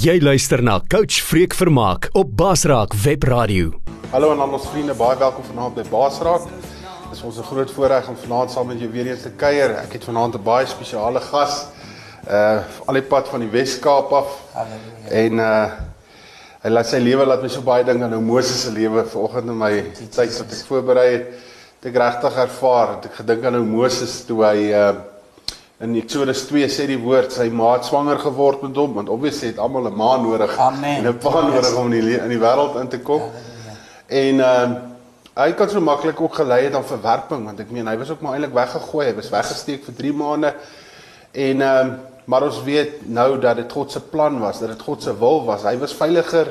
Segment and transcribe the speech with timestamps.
[0.00, 3.74] Jy luister na Coach Freek Vermaak op Basraak Web Radio.
[4.14, 6.46] Hallo aan al ons vriende, baie welkom vanaand by Basraak.
[6.46, 9.76] Dit is ons 'n groot voorreg om vanaand saam met jou weer eens te kuier.
[9.76, 11.66] Ek het vanaand 'n baie spesiale gas.
[12.30, 14.40] Uh al die pad van die Wes-Kaap af.
[14.54, 15.10] Halleluja.
[15.10, 15.70] En uh
[16.62, 19.48] hy laat sy lewe laat my so baie dink aan nou Moses se lewe vanoggend
[19.48, 21.26] in my tyd wat ek voorberei het.
[21.80, 24.94] Het ek regtig ervaar, het ek gedink aan nou Moses toe hy uh
[25.80, 29.48] In Eksodus 2 sê die woord sy ma het swanger geword met hom want obviously
[29.48, 30.98] het almal 'n ma nodig Amen.
[31.00, 33.22] en 'n pa nodig om in die in die wêreld in te kom.
[34.06, 34.78] En ehm uh,
[35.40, 38.20] hy kan so maklik ook gelei het aan verwerping want ek meen hy was ook
[38.20, 40.54] maar eintlik weggegooi, hy was weggesteek vir 3 maande.
[41.32, 44.82] En ehm um, maar ons weet nou dat dit God se plan was, dat dit
[44.82, 45.62] God se wil was.
[45.62, 46.46] Hy was veiliger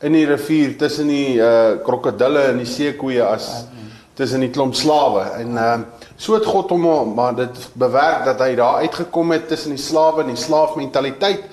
[0.00, 3.66] in die rivier tussen die uh krokodille en die seekoeie as
[4.14, 8.40] tussen die klomp slawe en ehm uh, So het God hom maar dit bewerk dat
[8.44, 11.48] hy daar uitgekom het tussen die slawe en die slaafmentaliteit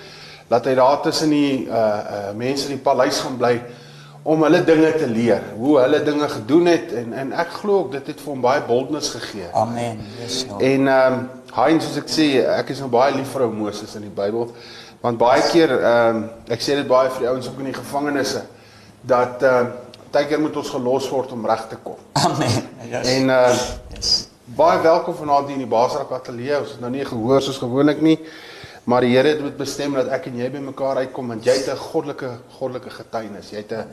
[0.50, 3.56] dat hy daar tussen die uh uh mense in die paleis gaan bly
[4.30, 7.92] om hulle dinge te leer, hoe hulle dinge gedoen het en en ek glo ook
[7.96, 9.48] dit het vir hom baie boldness gegee.
[9.54, 10.02] Amen.
[10.20, 10.62] Yes, Lord.
[10.62, 13.96] En ehm um, Hein soos ek sê, ek is nou baie lief vir ou Moses
[13.98, 14.52] in die Bybel
[15.02, 17.80] want baie keer ehm um, ek sê dit baie vir die ouens ook in die
[17.82, 18.44] gevangenisse
[19.02, 21.98] dat ehm uh, baie keer moet ons gelos word om reg te kom.
[22.18, 22.56] Amen.
[22.90, 23.10] Yes.
[23.14, 23.54] En uh
[23.94, 24.14] yes.
[24.58, 26.58] Baie welkom vanaand hier in die Basrak Ateljee.
[26.58, 28.16] Ons het nou nie gehoor soos gewoonlik nie,
[28.90, 31.54] maar die Here het dit bestem dat ek en jy by mekaar uitkom want jy
[31.60, 33.52] het 'n goddelike goddelike getuienis.
[33.54, 33.86] Jy het 'n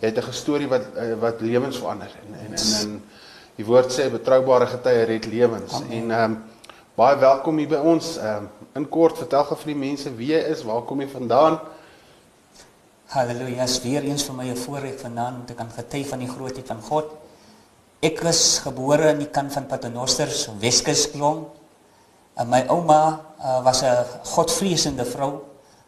[0.00, 3.02] jy het 'n gestorie wat eh, wat lewens verander en en en, en
[3.56, 5.74] die woord sê betroubare getuie red lewens.
[5.74, 5.92] Amen.
[5.92, 6.44] En ehm um,
[6.94, 8.16] baie welkom hier by ons.
[8.16, 11.08] Ehm um, in kort vertel gou vir die mense wie jy is, waar kom jy
[11.08, 11.60] vandaan?
[13.08, 13.64] Halleluja.
[13.64, 16.66] Is weer eens vir my 'n voorreg vanaand om te kan getuig van die grootheid
[16.66, 17.06] van God.
[18.02, 20.28] Ek is gebore in die kant van Paternoster,
[20.60, 21.46] Weskus Klom.
[22.36, 25.40] En my ouma uh, was 'n godvreesende vrou,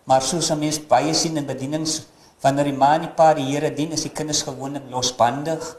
[0.04, 2.06] maar soos 'n mens baie sien in bedienings
[2.40, 5.76] wanneer die man die pa die Here dien, is die kinders gewoonlik losbandig.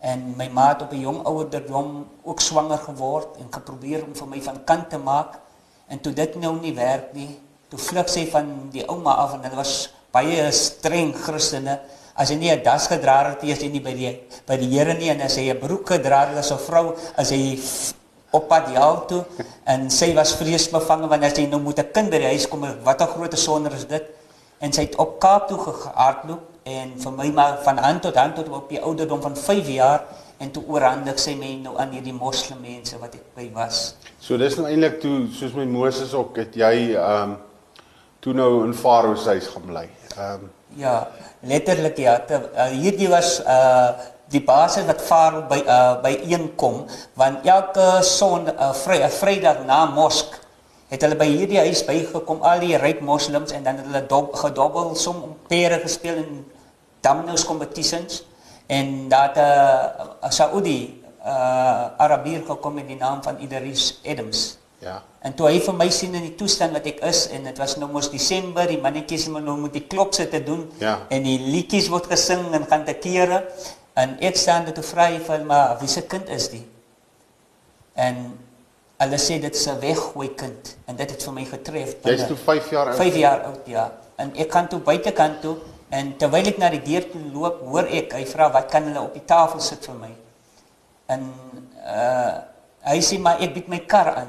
[0.00, 4.26] En my ma het op 'n jong ouderdom ook swanger geword en geprobeer om vir
[4.26, 5.40] my van kant te maak.
[5.88, 9.42] En toe dit nou nie werk nie, toe vlug sy van die ouma af en
[9.42, 11.80] hulle was baie streng Christene.
[12.16, 14.12] As jy nie 'n das gedra het as jy nie by die
[14.48, 17.30] by die Here nie en as jy 'n broek gedra het as 'n vrou, as
[17.30, 17.58] jy
[18.32, 19.24] op pad hel toe
[19.64, 23.00] en sy was vreesbevange wanneer sy nou moet 'n kind by die huis kom, wat
[23.00, 24.04] 'n groot sonder is dit.
[24.60, 28.34] En sy het op Kaap toe gehardloop en vir my maar van hand tot hand
[28.34, 30.04] tot op die ouderdom van 5 jaar
[30.38, 33.94] en toe oorhandig sy my nou aan hierdie moslim mense wat ek by was.
[34.18, 37.36] So dis nou eintlik toe soos met Moses ook het jy ehm um,
[38.20, 39.84] toe nou in Farao se huis gaan bly.
[40.16, 41.08] Ehm um, Ja,
[41.40, 42.18] letterlik ja.
[42.20, 43.90] Te, uh, hierdie was uh
[44.28, 49.10] die basis wat Farao by uh by een kom want elke son uh, vry, uh,
[49.12, 50.34] Vrydag na mosk
[50.90, 54.34] het hulle by hierdie huis bygekom al die ryk moslems en dan het hulle dob,
[54.34, 56.44] gedobbel som pere gespeel in
[57.06, 58.24] dominoes competitions
[58.66, 64.58] en dat 'n uh, Saudi uh Arabier gekom met die naam van Idris Adams.
[64.86, 65.00] Ja.
[65.26, 67.74] En toe hy vir my sien in die toestand wat ek is en dit was
[67.80, 71.00] nou mos Desember, die mannetjies moet nou met die klop sit te doen Ja.
[71.10, 73.42] en die liedjies word gesing en gaan te kere
[73.98, 76.62] en ek staan dit te vry van maar wie se kind is die?
[77.96, 78.20] En
[79.02, 81.96] hulle sê dit 'n weggooi kind en dit het vir my getref.
[82.04, 82.96] Jy's toe 5 jaar oud.
[82.96, 83.90] 5 jaar oud ja.
[84.16, 85.56] En ek gaan toe buitekant toe
[85.90, 89.00] en terwyl ek na die deur toe loop, hoor ek hy vra wat kan hulle
[89.00, 90.12] op die tafel sit vir my?
[91.08, 91.32] En
[91.86, 92.34] uh
[92.86, 94.28] hy sê maar ek bied my kar aan.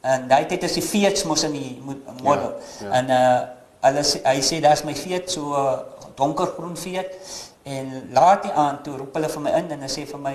[0.00, 2.52] En daai tyd is die Fiat mos in die mo- model.
[2.80, 2.92] Ja, ja.
[3.00, 3.38] En uh
[3.88, 5.78] hulle sê hy sê daar's my Fiat so uh,
[6.18, 7.12] donkergroen Fiat
[7.62, 10.34] en laat die aan toe roep hulle vir my in en hulle sê vir my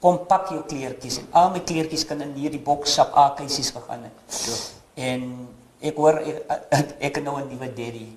[0.00, 4.36] kom pak jou kleertjies en al my kleertjies kan in hierdie boksap A-keisies gegaan het.
[4.48, 4.58] Ja.
[5.08, 5.48] En
[5.80, 8.08] ek hoor ek, ek, nou 'n nuwe daddy.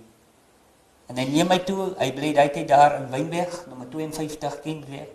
[1.07, 5.07] En hy neem my toe, hy bly daai tyd daar in Wynberg, nommer 52 Kentweg.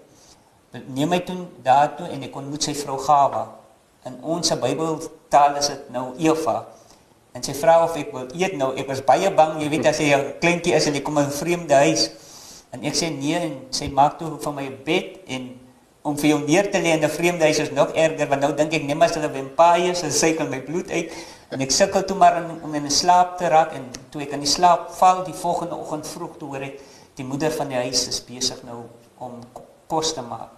[0.86, 3.57] Neem my toe daartoe en ek ontmoet sy vrou Gawa.
[4.06, 6.66] In ons Bybeltaal is dit nou Eva.
[7.34, 8.72] En sy vra of ek wil eet nou.
[8.78, 11.26] Ek was baie bang, jy weet as jy 'n kleintjie is en jy kom in
[11.26, 12.10] 'n vreemde huis.
[12.72, 15.60] En ek sê nee en sy maak toe vir my bed en
[16.02, 18.52] om vir jou neer te lê in 'n vreemde huis is nog erger want nou
[18.54, 21.12] dink ek net maar hulle vampires en suikel my bloed uit
[21.50, 24.32] en ek sukkel toe maar in, om in 'n slaap te raak en toe ek
[24.32, 26.80] in die slaap val die volgende oggend vroeg toe hoor ek
[27.14, 28.84] die moeder van die huis is besig nou
[29.18, 29.40] om
[29.86, 30.57] kos te maak.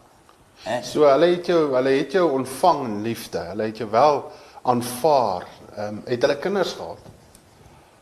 [0.85, 3.39] So hulle het jou hulle het jou ontvang in liefde.
[3.53, 4.23] Hulle het jou wel
[4.63, 5.47] aanvaar.
[5.77, 6.99] Ehm um, het hulle kinders gehad?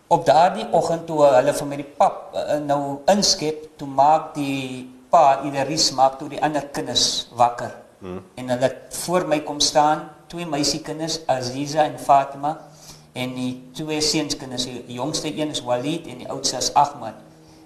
[0.07, 4.89] Op daardie oggend toe hulle vir my die pap uh, nou inskep, toe maak die
[5.11, 7.75] pa Ileris maak toe die ander kinders wakker.
[7.99, 8.23] Hmm.
[8.35, 8.71] En hulle
[9.05, 12.57] voor my kom staan, twee meisiekinders Aziza en Fatima
[13.13, 17.15] en die twee seunskinders, die jongste een is Walid en die oudste is Ahmad.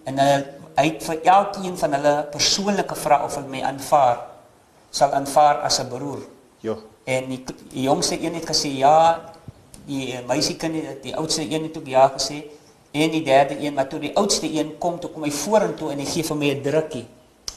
[0.04, 0.44] En hulle
[0.76, 4.31] hy het vir elkeen van hulle persoonlike vra of hulle my aanvaar
[4.92, 6.20] sal aanvaar as 'n broer.
[6.60, 6.76] Ja.
[7.04, 9.20] En die, die jongste een het gesê ja,
[9.86, 12.44] die meisiekind die oudste een het ook ja gesê
[12.92, 15.98] en die derde een maar toe die oudste een kom toe kom hy vorentoe en
[15.98, 17.06] hy gee vir my 'n drukkie.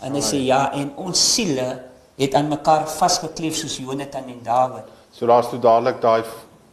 [0.02, 1.84] En hy sê ja en ons siele
[2.18, 4.88] het aan mekaar vasgekleef soos Jonathan en Dawid.
[5.12, 6.24] So daar's toe dadelik daai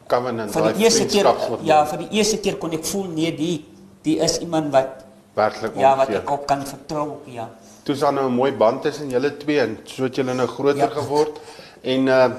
[0.06, 3.64] covenant, daai vriendskap wat Ja, vir die eerste keer kon ek voel nee, die
[4.02, 5.04] die is iemand wat
[5.34, 7.48] werklik Ja, wat ek op kan vertrou, ja.
[7.82, 10.48] Toe is daar nou 'n mooi band tussen julle twee en so het julle nou
[10.48, 10.88] groter ja.
[10.88, 11.40] geword.
[11.82, 12.30] En uh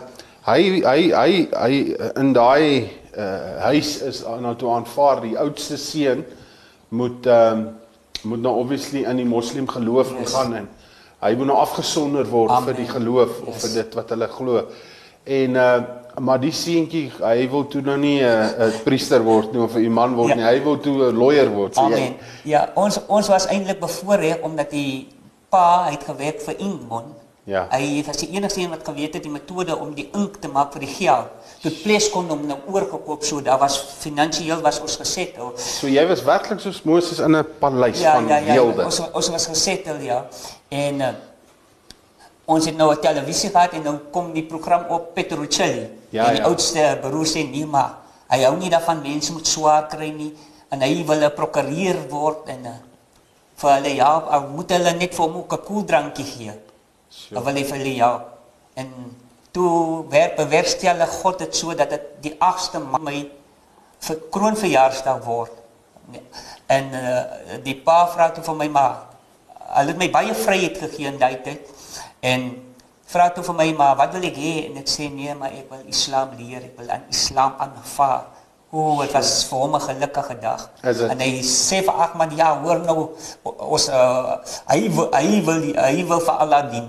[0.45, 1.74] hy hy hy hy
[2.19, 6.25] in daai uh huis is nou toe aanvaar die oudste seun
[6.90, 7.68] moet ehm uh,
[8.24, 10.34] moet nou obviously in die moslim geloof yes.
[10.34, 10.69] gaan en
[11.19, 12.69] hy moet nou afgesonder word Amen.
[12.69, 13.48] vir die geloof yes.
[13.48, 14.63] of vir dit wat hulle glo.
[15.24, 15.81] En uh
[16.22, 19.86] maar die seentjie, hy wil toe nou nie 'n uh, priester word nie of 'n
[19.86, 20.36] imam word ja.
[20.36, 20.44] nie.
[20.44, 21.75] Hy wil toe 'n lawyer word.
[21.75, 22.00] So Amen.
[22.00, 22.51] Jy...
[22.51, 25.07] Ja, ons ons was eintlik bevoorreg omdat die
[25.53, 27.13] pa het gewerk vir Ingmon.
[27.44, 27.65] Ja.
[27.73, 30.71] Hy was die enigste een wat geweet het die metode om die ink te maak
[30.71, 31.50] vir die geld.
[31.59, 35.35] Toe Ples kon hom nou oorgekoop so daar was finansiëel was ons geset.
[35.59, 38.85] So jy was werklik soos Moses in 'n paleis ja, van ja, ja, weelde.
[38.85, 40.23] Ons ons was geset ja.
[40.69, 41.09] En uh,
[42.45, 45.89] ons het nou 'n televisie gehad en nou kom die program op Petruccelli.
[46.09, 46.47] Ja, en die ja.
[46.47, 47.99] oudste broer sê nee maar
[48.29, 50.33] hy hou nie daarvan mense moet swaar kry nie
[50.71, 52.79] en hy wil 'n prokureur word en uh,
[53.63, 54.12] vir hulle ja,
[54.51, 56.56] moet hulle net vir hom 'n koeldrankie gee.
[57.10, 57.38] So.
[57.38, 58.13] Of wil hy vir hulle ja.
[58.75, 58.89] En
[59.54, 63.30] toe werk bewerkstellig God dit so dat dit die 8ste Mei
[64.04, 65.51] vir kroonverjaarsdag word.
[66.68, 67.24] En uh,
[67.63, 68.95] die pa vra toe vir my maar
[69.77, 71.69] hulle het my baie vryheid gegee in daai tyd
[72.21, 72.50] en
[73.09, 75.69] vra toe vir my maar wat wil ek hê en ek sê nee maar ek
[75.71, 78.32] wil Islam leer, ek wil aan Islam aanvaar.
[78.73, 80.61] O, dit was vir hom 'n gelukkige dag.
[80.81, 83.13] En hy sê vir Ahmad ja, hoor nou
[83.45, 84.37] ons uh,
[84.71, 86.87] hy wil, hy wil hy wil vir Allah dien.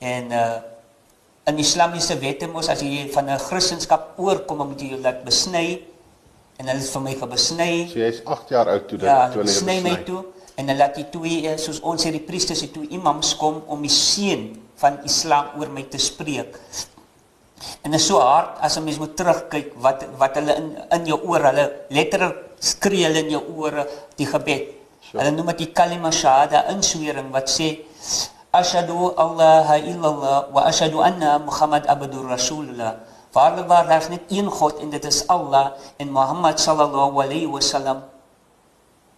[0.00, 0.56] En uh
[1.48, 5.80] in islamiese wette mos as jy van 'n Christendom oorkom, moet jy laat besny.
[6.60, 7.72] En hulle het vir my gebesny.
[7.88, 9.80] So jy's 8 jaar oud toe dit ja, toe hulle besny.
[9.80, 10.24] My toe
[10.58, 13.62] en hulle laat die twee eh, soos ons sê die priesters het toe imams kom
[13.66, 14.48] om die seën
[14.82, 16.58] van Islam oor my te spreek.
[17.82, 21.06] En dit is so hard as 'n mens moet terugkyk wat wat hulle in in
[21.06, 24.74] jou oor, hulle letterlik skree hulle in jou ore die gebed.
[25.00, 25.22] Sure.
[25.22, 27.78] Hulle noem dit die kalima shahada inswering wat sê
[28.48, 32.96] Ashadu Allah illallah wa ashadu anna Muhammad abdur rasulullah.
[33.34, 37.46] Waarlik waar daar is net een God en dit is Allah en Muhammad sallallahu alayhi
[37.46, 38.02] wasallam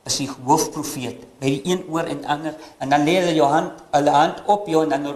[0.05, 1.23] is die hoofprofeet.
[1.39, 4.67] By die een oor en ander en dan lê hulle jou hand, hulle hand op
[4.67, 5.07] jou en dan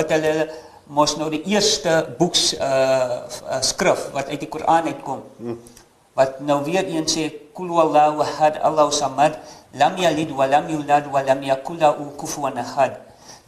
[0.00, 0.48] bid hulle
[0.88, 5.20] mos nou die eerste boeks uh, uh skrif wat uit die Koran uitkom.
[5.36, 5.58] Hmm.
[6.16, 9.36] Wat nou weer een sê kul wallahu ahad Allahu samad
[9.76, 12.96] lam yalid wa lam yulad wa lam yakul lahu kufuwan ahad.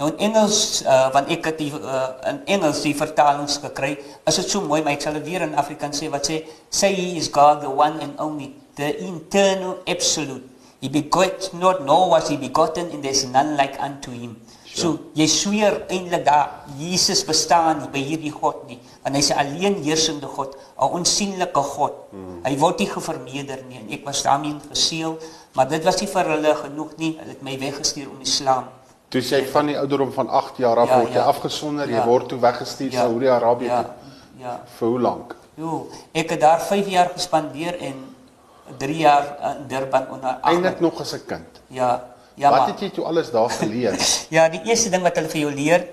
[0.01, 3.97] Nou in Engels uh, want ek het die uh, in Engels die vertalings gekry.
[4.29, 6.93] Is dit so mooi maar ek sal dit weer in Afrikaans sê wat sê say
[6.93, 10.45] he is God the one and only the eternal absolute.
[10.81, 14.41] He begot not nor was he begotten and there's none like unto him.
[14.71, 14.81] Sure.
[14.81, 18.79] So jy sweer eintlik dat Jesus bestaan nie by hierdie God nie.
[19.03, 21.95] Want hy's 'n alleen heersende God, 'n onsigbare God.
[22.11, 22.41] Hmm.
[22.45, 25.19] Hy word nie gevermeerder nie en ek was daarmee geseël,
[25.55, 27.17] maar dit was nie vir hulle genoeg nie.
[27.19, 28.65] Hulle het my weggestuur om Islam
[29.11, 31.31] Toe jy van die ouderdom van 8 jaar af ja, word jy ja.
[31.33, 31.99] afgesonder, ja.
[31.99, 33.07] jy word toe weggestuur ja.
[33.09, 33.81] Saudi-Arabië ja.
[33.83, 34.13] toe.
[34.39, 34.53] Ja.
[34.77, 35.35] Vir hoe lank?
[35.59, 35.79] Jo,
[36.15, 38.05] ek het daar 5 jaar gespandeer en
[38.79, 41.59] 3 jaar in Durban onder Eindelik nog as 'n kind.
[41.67, 41.91] Ja.
[42.41, 42.51] Ja.
[42.55, 43.97] Wat het jy toe alles daar geleer?
[44.37, 45.87] ja, die eerste ding wat hulle vir jou leer,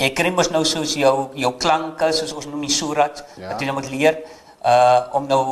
[0.00, 3.50] jy kry mos nou soos jou jou klanke, soos ons noem die surat, ja.
[3.50, 4.22] wat jy nou moet leer
[4.66, 5.42] uh om nou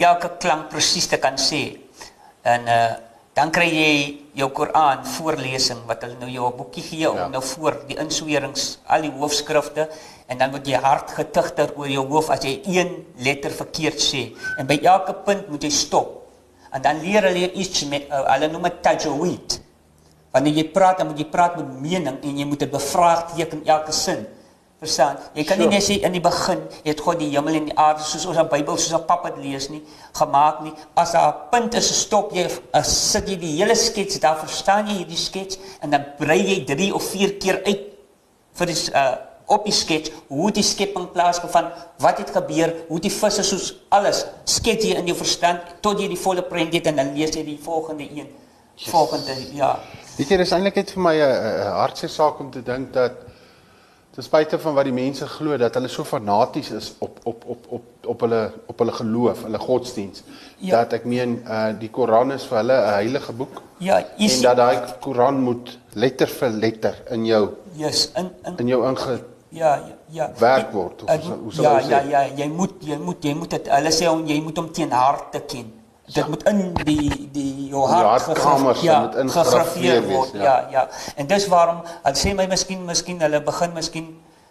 [0.00, 1.64] elke klank presies te kan sê.
[2.46, 2.90] En uh
[3.40, 3.92] dan kry jy
[4.36, 7.28] jou Koran voorlesing wat hulle nou jou 'n boekie gee om ja.
[7.28, 9.88] nou voor die inswerings al die hoofskrifte
[10.26, 14.34] en dan word jy hard getigter oor jou hoof as jy een letter verkeerd sê
[14.58, 16.19] en by elke punt moet jy stop
[16.72, 19.60] en dan leer hulle iets met uh, hulle noem dit tajweed
[20.30, 23.94] Wanneer jy praat, dan moet jy praat met mening en jy moet dit bevraagteken elke
[23.94, 24.22] sin.
[24.80, 25.18] Verstaan?
[25.36, 25.74] Jy kan nie Sure.
[25.74, 28.46] net sê in die begin het God die hemel en die aarde soos ons in
[28.46, 29.82] die Bybel soos 'n pap dit lees nie
[30.14, 30.72] gemaak nie.
[30.96, 34.86] As daar 'n punt is, stop jy, uh, sit jy die hele skets, daar verstaan
[34.86, 37.82] jy hierdie skets en dan brei jy 3 of 4 keer uit
[38.54, 39.16] vir die uh,
[39.50, 44.24] op die skets hoe die skepping plaasgevind, wat het gebeur, hoe die visse soos alles
[44.44, 47.42] skets jy in jou verstand tot jy die volle prent het en dan lees jy
[47.44, 48.28] die volgende een.
[48.90, 49.74] Volgende ja.
[50.16, 53.12] Weet jy, dis eintlik net vir my 'n hartseer saak om te dink dat
[54.14, 57.66] ten spyte van wat die mense glo dat hulle so fanaties is op op op
[57.68, 60.22] op op hulle op hulle geloof, hulle godsdiens,
[60.58, 60.70] Ja.
[60.76, 64.40] dat ek meen uh die Koran is vir hulle 'n heilige boek Ja, en is
[64.40, 69.20] dat daai Koran moet letter vir letter in jou yes, in in in jou inge
[69.50, 70.30] Ja, ja, ja.
[70.38, 72.08] werk word, of Ek- hoe- sal ja, ons ja, sê?
[72.10, 75.40] ja, jy moet jy moet jy moet dit hulle sê jy moet hom teen harte
[75.46, 75.72] ken.
[76.14, 80.32] Dit moet in die die jou hart gegraf- ja, moet gegrafeer wees, word.
[80.32, 80.42] ja.
[80.42, 80.88] Ja, ja.
[81.16, 84.08] En dis waarom hulle sê my miskien miskien hulle begin miskien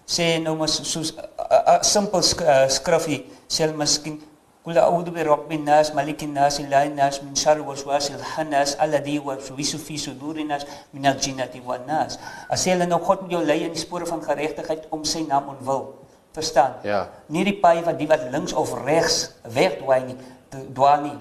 [0.08, 4.22] sê nou maar so- soos 'n simpel sk uh, skrifgie sê hulle miskien
[4.65, 9.97] قل أعوذ برب الناس ملك الناس إله الناس من شر الوسواس الخناس الذي يوسوس في
[10.01, 10.65] صدور الناس
[10.97, 12.19] من الجنة والناس.
[12.49, 15.21] As jy hulle nou God moet jou lei in die spore van geregtigheid om sy
[15.29, 15.93] naam ontwil.
[16.33, 16.81] Verstaan?
[16.83, 17.09] Ja.
[17.29, 20.17] Nie die paai wat die wat links of regs wegdwaai nie,
[20.49, 21.19] te- dwaal nie.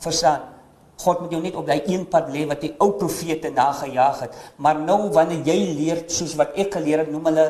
[0.00, 0.48] Verstaan?
[1.04, 4.34] God moet jou net op daai een pad lê wat die ou profete nagejaag het.
[4.56, 7.46] Maar nou wanneer jy leer soos wat ek geleer het, noem hulle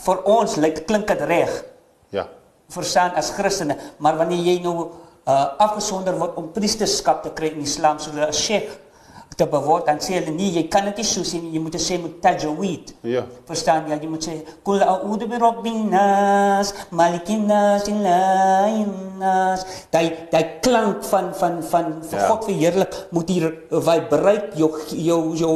[0.00, 1.64] vir ons lyk klink dit reg
[2.10, 2.24] Ja.
[2.69, 4.75] verstaan as Christene, maar wanneer jy nou
[5.27, 8.84] uh, afgesonder word om priesterskap te kry in Islam soos 'n sheikh
[9.35, 11.75] te beword, dan sê hulle nee, jy kan dit nie so sê nie, jy moet
[11.81, 12.93] sê met tajweed.
[13.07, 13.25] Ja.
[13.49, 13.97] Verstaan jy?
[14.03, 14.35] Jy moet sê
[14.67, 19.65] kul a'udhu bi rabbin nas, malikin nas, ilahin nas.
[19.93, 22.27] Daai daai klank van van van vir Ja.
[22.31, 25.55] God verheerlik moet hier vibreer jou jou jou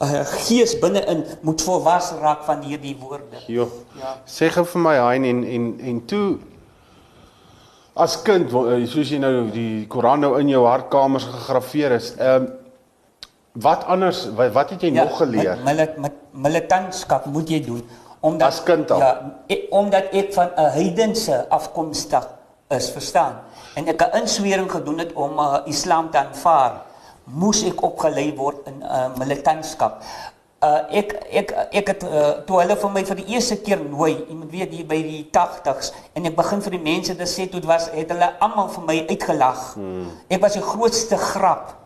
[0.00, 3.44] uh, gees binne-in moet volwas raak van hierdie woorde.
[3.46, 3.68] Jo.
[3.98, 4.16] Ja.
[4.26, 6.38] Sê gou vir my Hein en en en toe
[7.98, 12.14] as kind eh, soos jy nou die Koran nou in jou hartkamers gegraveer is.
[12.16, 12.48] Ehm
[13.60, 15.58] wat anders wat, wat het jy ja, nog geleer?
[15.64, 17.82] Met, met, met militantskap moet jy doen
[18.20, 18.98] omdat As kind al?
[18.98, 19.10] Ja,
[19.46, 22.24] ek, omdat ek van 'n heidense afkomstig
[22.74, 23.38] is, verstaan?
[23.74, 26.82] En ek 'n inswering gedoen het om uh, Islam te aanvaar,
[27.24, 30.02] moes ek opgelei word in uh, militantskap.
[30.58, 34.24] Uh, ek ek ek het uh, toe hulle vir my vir die eerste keer nooi,
[34.28, 37.46] jy moet weet hier by die 80s en ek begin vir die mense te sê
[37.46, 39.60] toe dit was het hulle almal vir my uitgelag.
[39.74, 40.08] Hmm.
[40.26, 41.76] Ek was die grootste grap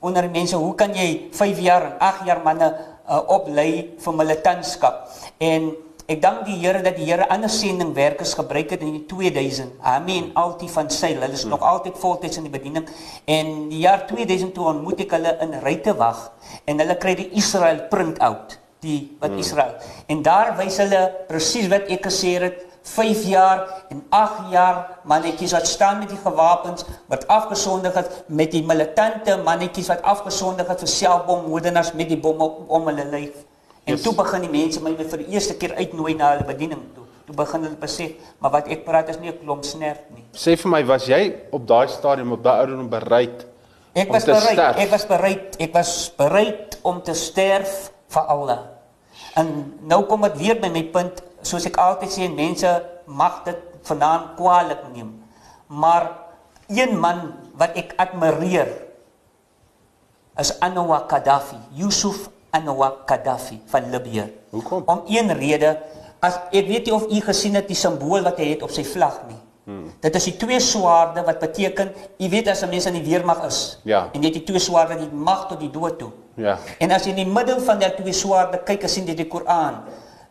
[0.00, 2.68] onder mense hoe kan jy 5 jaar en 8 jaar manne
[3.08, 5.72] uh, oplei vir militantskap en
[6.06, 10.30] ek dank die Here dat die Here ander sendingwerkers gebruik het in die 2000 Amen.
[10.38, 11.18] Altyd van seil.
[11.18, 11.56] Hulle is hmm.
[11.56, 12.86] nog altyd voltyds in die bediening.
[13.26, 16.20] En die jaar 2000 toe ontmoet ek hulle in Ruitewag
[16.64, 18.54] en hulle kry die Israel print out
[18.86, 19.42] die wat hmm.
[19.42, 19.74] Israel.
[20.06, 24.76] En daar wys hulle presies wat ek gesê het 5 jaar en 8 jaar
[25.10, 30.68] mannetjies wat staan met die gewapens wat afgesondig het met die militante mannetjies wat afgesondig
[30.70, 33.42] het vir selfbommoordenaars met die bomme om, hulle lyf.
[33.86, 34.02] En Yes.
[34.02, 37.04] toe begin die mense my vir die eerste keer uitnooi na hulle bediening toe.
[37.26, 40.24] Toe begin hulle besef, maar wat ek praat is nie 'n klomp snert nie.
[40.34, 43.46] Sê vir my, was jy op daai stadium op daai ouderdom bereid
[43.94, 44.76] Ek was bereid, sterf.
[44.76, 48.58] ek was bereid, ek was bereid om te sterf vir Allah.
[49.34, 52.70] En nou kom dit weer by my punt, soos ek altyd sê, mense
[53.06, 55.12] mag dit vanaand kwaadlik neem.
[55.70, 56.10] Maar
[56.68, 58.68] een man wat ek admireer
[60.38, 64.26] is Anwar Gaddafi, Yusuf Anwar Gaddafi van Libië.
[64.50, 64.82] Hoekom?
[64.86, 65.76] Om een rede,
[66.20, 68.84] as ek weet nie of u gesien het die simbool wat hy het op sy
[68.84, 69.38] vlag nie.
[69.66, 69.88] Hmm.
[70.02, 71.88] Dit is die twee swaarde wat beteken,
[72.22, 74.08] u weet as 'n mens in die weermag is Ja.
[74.12, 76.10] en jy het die twee swaarde die mag tot die dood toe.
[76.36, 76.58] Ja.
[76.78, 79.26] En as jy in die middel van daai twee swaarde kyk, as sien jy die
[79.28, 79.82] Koran.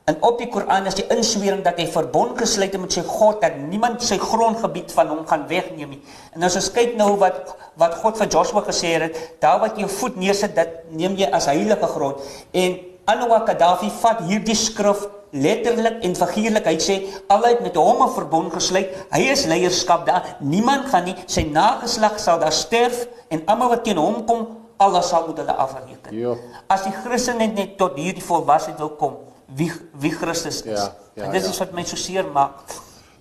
[0.05, 3.39] En op die Koran is die inswering dat hy verbond gesluit het met sy God
[3.41, 6.01] dat niemand sy grondgebied van hom gaan wegneem nie.
[6.37, 9.83] En as ons kyk nou wat wat God vir Joshua gesê het, daar wat jy
[9.83, 12.21] jou voet neersit, dit neem jy as heilige grond.
[12.53, 12.77] En
[13.09, 16.69] Anwar Gaddafi vat hierdie skrif letterlik en figuurlik.
[16.69, 16.95] Hy sê
[17.25, 18.93] Allah het met hom 'n verbond gesluit.
[19.11, 20.37] Hy is leierskap daar.
[20.39, 24.47] Niemand gaan nie sy nageslag sal daar sterf en almal wat teen hom kom,
[24.77, 26.11] Allah sal met hulle afreken.
[26.11, 26.35] Ja.
[26.67, 29.13] As die Christene net tot hierdie volwassenheid wil kom,
[29.55, 30.79] wie wie Christus is.
[30.79, 31.49] Ja, ja, en dit ja.
[31.49, 32.53] is wat my so seer maak.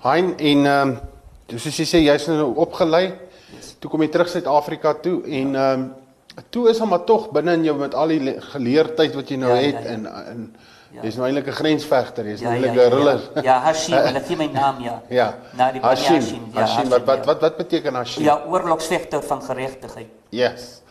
[0.02, 3.12] Hein en ehm um, soos jy sê jy's nou opgelei.
[3.78, 5.92] Toe kom jy terug Suid-Afrika toe en ehm um,
[6.50, 9.36] toe is hom maar tog binne in jou met al die le- geleerdheid wat jy
[9.36, 9.90] nou Ja, ja, het ja.
[9.90, 10.56] en en
[10.94, 11.02] Ja.
[11.02, 13.20] jy's nou eintlik 'n grensvegter, jy's Ja, nou ja, eintlik 'n ja, ruller.
[13.34, 13.42] ja.
[13.42, 15.02] Ja, Hashim, hulle gee my naam ja.
[15.20, 15.34] Ja.
[15.56, 16.42] Na die Bani Hashim.
[16.54, 17.24] ja, Hashim, wat wat ja.
[17.24, 18.22] wat wat beteken Hashim?
[18.24, 20.06] Ja, oorlogsvegter van geregtigheid.
[20.30, 20.82] Yes.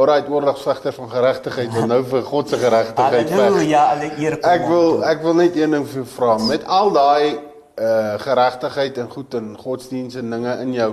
[0.00, 3.36] Alraai, oorlogsvegter van geregtigheid wil nou vir God se geregtigheid veg.
[3.36, 4.50] Halleluja, alle eer kom.
[4.50, 6.36] Ek wil ek wil net een ding vir jou vra.
[6.48, 7.24] Met al daai
[7.80, 10.88] uh geregtigheid en goed en godsdienst en dinge in jou,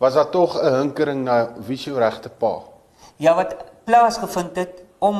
[0.00, 2.52] was daar tog 'n hinkering na wie se regte pa?
[3.16, 5.16] Ja, wat plaasgevind het om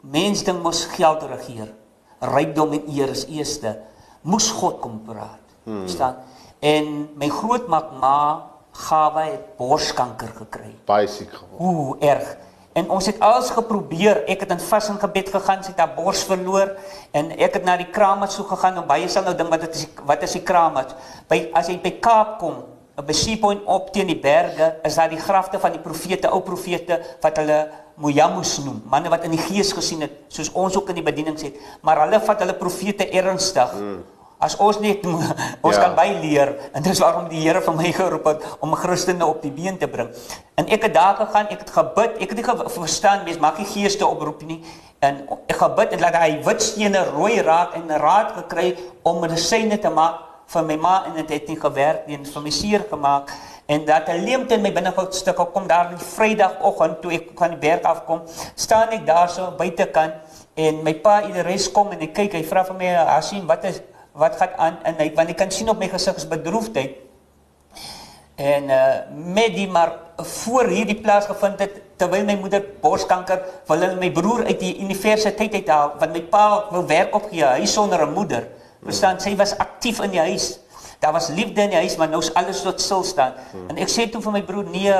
[0.00, 1.74] mensding mos geld regeer.
[2.20, 3.78] Rykdom en eer is eerste.
[4.22, 5.44] Moes God kom praat.
[5.64, 5.80] Hmm.
[5.80, 6.16] Verstaan?
[6.58, 8.46] En my grootmaakma
[8.78, 10.70] gawe het borskanker gekry.
[10.86, 11.58] Baie siek geword.
[11.58, 12.36] Ooh, erg.
[12.78, 14.22] En ons het alles geprobeer.
[14.30, 16.76] Ek het in vas en gebed gegaan, sy het haar bors verloor
[17.16, 19.78] en ek het na die kraamats toe gegaan en baie sal nou ding wat dit
[19.80, 20.94] is wat is die kraamats?
[21.30, 22.60] By as jy by Kaap kom,
[22.98, 26.42] by Sea Point op teen die berge, is daar die grafte van die profete, ou
[26.46, 27.58] profete wat hulle
[27.98, 31.38] Mojamus noem, manne wat in die gees gesien het, soos ons ook in die bediening
[31.40, 31.50] sê,
[31.82, 33.74] maar hulle vat hulle profete ernstig.
[33.74, 33.98] Mm.
[34.38, 35.06] As ons net
[35.66, 35.82] ons Ja.
[35.82, 39.50] kan byleer en dis waarom die Here vir my geroep het om Christene op die
[39.50, 40.10] been te bring.
[40.54, 43.58] En ek het daar gegaan, ek het gebid, ek het nie ge verstaan mens maak
[43.58, 44.62] nie geeste oproep nie.
[45.00, 49.78] En ek gebid en laat hy wit stene rooi raak en raad gekry om medisyne
[49.78, 52.84] te maak vir my ma en dit het nie gewerk nie en vir my seer
[52.90, 53.30] gemaak
[53.68, 57.50] en dat 'n leemte in my binnehoud stukke kom daar die Vrydagoggend toe ek van
[57.50, 58.22] die berg afkom,
[58.54, 60.14] staan ek daarso buitekant
[60.56, 63.80] en my pa iedereen kom en hy kyk, hy vra vir my, "Hasim, wat is
[64.12, 66.96] wat gaan aan?" En hy want ek kan sien op my gesig is bedroefdheid.
[68.36, 73.80] En uh met die maar voor hierdie plaas gevind het terwyl my moeder borskanker, wil
[73.82, 78.06] hulle my broer uit die universiteit uithaal want my pa wou werk opgee, hy sonder
[78.06, 78.48] 'n moeder.
[78.82, 80.58] Verstaan, sy was aktief in die huis.
[80.98, 83.32] Daar was liefde in die huis, maar nou is alles tot stil staan.
[83.68, 84.94] En ek sê toe vir my broer, nee,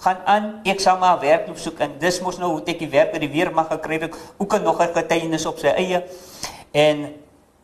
[0.00, 3.12] gaan aan, ek sal maar werk soek en dis mos nou hoe ek die werk
[3.12, 6.04] by die weermag gekry het, ook nog 'n getuienis op sy eie.
[6.72, 7.14] En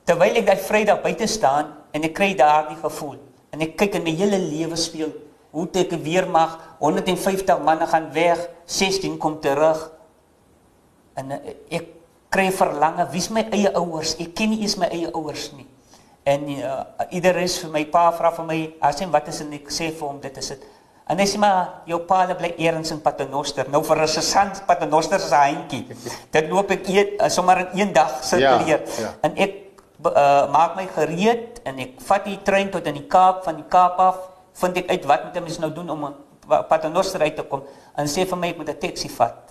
[0.07, 3.19] terwyl ek daai Vrydag buite staan en ek kry daardie gevoel
[3.53, 5.13] en ek kyk in my hele lewe speel
[5.57, 9.87] hoe het ek weer mag 150 manne gaan weg 16 kom terug.
[11.17, 11.89] En eh, ek
[12.29, 14.17] kry verlange wie's my eie ouers?
[14.21, 15.65] Ek ken nie eens my eie ouers nie.
[16.27, 16.81] En uh,
[17.15, 19.41] ieder is vir my pa vra vir my as en wat is?
[19.45, 20.65] En ek sê vir hom dit is dit.
[21.07, 25.23] En hy sê maar jou pa bly eers in Paternoster nou vir 'n sesant Paternoster
[25.23, 25.87] 'n handjie.
[26.31, 29.15] Dit loop ek een, uh, sommer in een dag sirkuleer Ja, ja.
[29.23, 29.66] en ek
[30.05, 33.65] uh, maak my gereed en ek vat die trein tot in die Kaap van die
[33.69, 34.17] Kaap af
[34.61, 36.15] vind ek uit wat moet 'n mens nou doen om 'n
[36.69, 37.63] Paternoster uit te kom
[37.97, 39.43] en sê vir my ek moet 'n taxi vat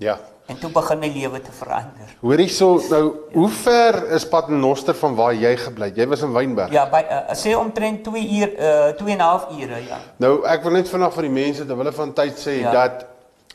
[0.00, 0.16] Ja.
[0.46, 5.14] en toe begin my lewe te verander Hoor hierso, nou hoe ver is Paternoster van
[5.16, 5.96] waar jy gebly het?
[5.96, 6.70] Jy was in Wynberg.
[6.72, 9.98] Ja, by uh, sê omtrent 2 uur uh 2 en 'n half ure, ja.
[10.18, 12.70] Nou ek wil net vinnig vir die mense ter wille van tyd sê Ja.
[12.72, 13.06] dat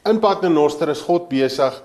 [0.06, 1.82] in Paternoster is God besig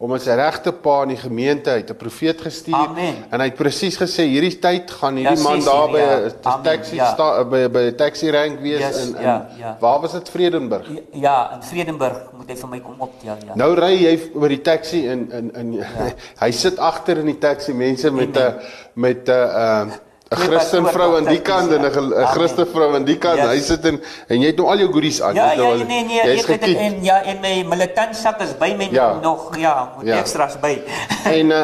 [0.00, 3.14] om as sy regte pa in die gemeente uit 'n profeet gestuur Amen.
[3.30, 6.16] en hy het presies gesê hierdie tyd gaan Ja, hierdie man ses daar by ja.
[6.18, 7.12] 'n Amen, taxi ja.
[7.12, 9.76] sta by by 'n taxi rank wees Yes, in in ja, ja.
[9.80, 10.86] waar was dit Vredenburg?
[10.88, 13.54] Ja, Ja, in Vredenburg moet hy vir my kom optel, ja.
[13.54, 15.86] Nou ry jy oor die taxi en in in ja.
[16.44, 18.54] hy sit agter in die taxi mense met 'n
[18.94, 19.92] met 'n 'n
[20.30, 22.26] 'n Twee Christen vrou aan die kant en 'n.
[22.30, 23.38] Christen vrou aan die kant.
[23.38, 23.48] Yes.
[23.50, 23.96] Hy sit in
[24.28, 25.34] en jy het nou al jou goodies aan.
[25.34, 28.40] Ja, nou ja, al- nee nee, ek het dit en ja, en my militant sak
[28.40, 29.18] is by my Ja.
[29.22, 30.18] nog ja, met Ja.
[30.18, 30.78] extras by.
[31.38, 31.62] En uh,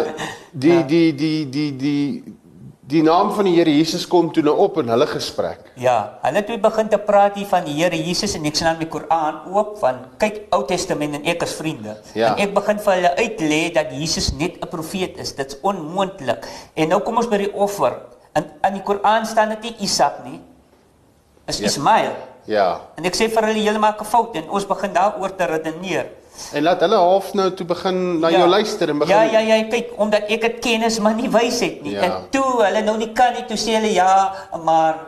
[0.50, 0.82] die, Ja.
[0.82, 2.24] die die die die
[2.88, 5.58] die naam van die Here Jesus kom toe nou op in hulle gesprek.
[5.74, 8.86] Ja, hulle toe begin te praat hier van die Here Jesus en ek sien my
[8.86, 11.96] Koran oop van kyk Ou Testament en ek is vriende.
[12.14, 12.34] Ja.
[12.34, 15.34] En ek begin vir hulle uitlê dat Jesus net 'n profeet is.
[15.34, 16.46] Dit's onmoontlik.
[16.74, 17.92] En nou kom ons by die offer.
[18.36, 20.40] In in die Koran staan dit nie Isak nie.
[21.46, 21.66] Is Ja.
[21.66, 22.14] Ismael.
[22.44, 22.80] Ja.
[22.96, 26.06] En ek sê vir hulle julle maak 'n fout en ons begin daaroor te redeneer.
[26.52, 29.56] En laat hulle half nou toe begin na jou luister en begin Ja, ja, ja,
[29.68, 31.94] kyk, omdat ek dit kennis maar nie wysheid nie.
[31.96, 32.02] Ja.
[32.02, 34.32] En toe hulle nou nie kan nie, toe sê hulle ja,
[34.64, 34.98] maar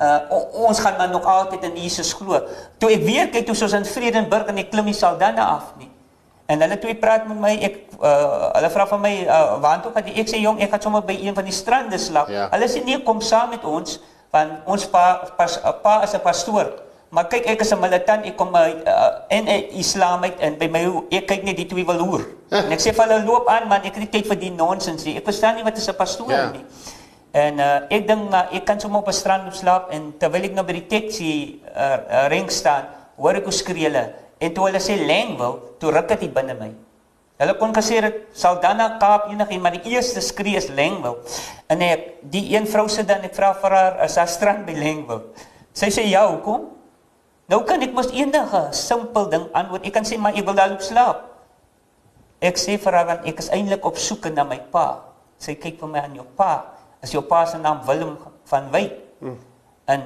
[0.00, 0.18] uh,
[0.52, 2.40] ons gaan maar nog altyd in Jesus glo.
[2.78, 5.90] Toe ek weer kyk toe soos in Vredenburg en ek klim die Saldanha af nie.
[6.46, 10.06] En hulle twee praat met my, ek uh, hulle vra van my, uh, waartoe gaan
[10.06, 10.12] jy?
[10.22, 12.28] Ek sê jong, ek gaan sommer by een van die strande slaap.
[12.30, 12.48] Ja.
[12.52, 13.98] Hulle sê nee, kom saam met ons
[14.30, 15.02] want ons pa
[15.38, 16.68] pas, pa is 'n pastoor.
[17.10, 19.46] Maar kyk ek is 'n militant, ek kom uit uh, in
[19.78, 22.24] Islam uit en by my ek kyk net die twee wil hoer.
[22.50, 25.04] En ek sê vir hulle loop aan man, ek het nie tyd vir die nonsens
[25.04, 25.16] nie.
[25.16, 26.50] Ek verstaan nie wat is 'n pastoor Ja.
[26.50, 26.64] nie.
[27.32, 30.54] En uh, ek dink maar ek kan sommer op 'n strand slaap en terwyl ek
[30.54, 32.84] nou by die taxi uh, uh, ring staan,
[33.16, 34.12] hoor ek hoe skree hulle.
[34.38, 36.70] En toe hulle sê Langwil, toe ruk dit binne my.
[37.40, 41.18] Hulle kon gesê dit Saldanha Kaap enigiemand, maar die eerste skree is Langwil.
[41.68, 44.76] En ek die een vrou sit dan ek vra vir haar, is daar strand by
[44.76, 45.22] Langwil?
[45.76, 46.70] Sy sê ja, hoekom?
[47.52, 49.84] Nou kan ek mos enige simpel ding antwoord.
[49.86, 51.26] Ek kan sê maar ek wil daar loop slaap.
[52.42, 54.86] Ek sê vir haar want ek is eintlik op soek na my pa.
[55.40, 56.72] Sy kyk vir my aan jou pa.
[57.04, 58.16] Is jou pa se naam Willem
[58.50, 58.96] van Wyk?
[59.20, 59.38] Hmm.
[59.92, 60.02] En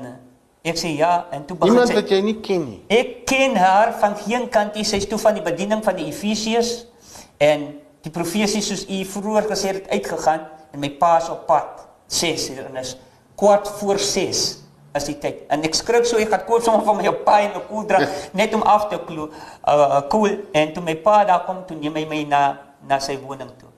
[0.61, 2.81] Ek sê ja en toe begin Iemand sy wat jy nie ken nie.
[2.93, 4.85] Ek ken haar van geen kant nie.
[4.85, 6.73] Sy's toe van die bediening van die Efesiërs
[7.41, 7.71] en
[8.05, 12.69] die profesie soos u vroeër gesê het uitgegaan en my pa's op pad 6 uur
[12.69, 12.97] en is
[13.41, 14.43] kwart voor 6
[14.99, 15.45] is die tyd.
[15.49, 18.09] En ek skrik so ek gaan koop sommer van my pa en 'n koeldrank
[18.41, 19.31] net om af te koel.
[19.65, 23.17] Uh cool en toe my pa daar kom toe neem hy my na na sy
[23.17, 23.69] woning toe.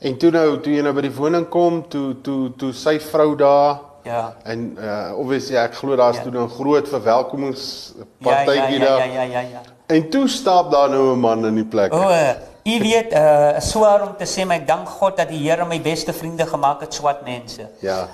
[0.00, 3.36] En toe nou toe jy nou by die woning kom, toe toe toe sy vrou
[3.36, 4.34] daar Ja.
[4.44, 6.22] en uh obviously ek glo daar's Ja.
[6.22, 8.98] toe nou 'n groot Ja ja verwelkomingspartytjie ja daar.
[8.98, 9.40] ja ja ja.
[9.40, 9.60] ja.
[9.86, 11.92] En toe stap daar nou 'n man in die plek.
[11.92, 12.30] O, uh,
[12.64, 15.80] u weet uh swaar om te sê maar ek dank God dat die Here my
[15.80, 17.68] beste vriende gemaak het swart mense.
[17.80, 18.08] Ja.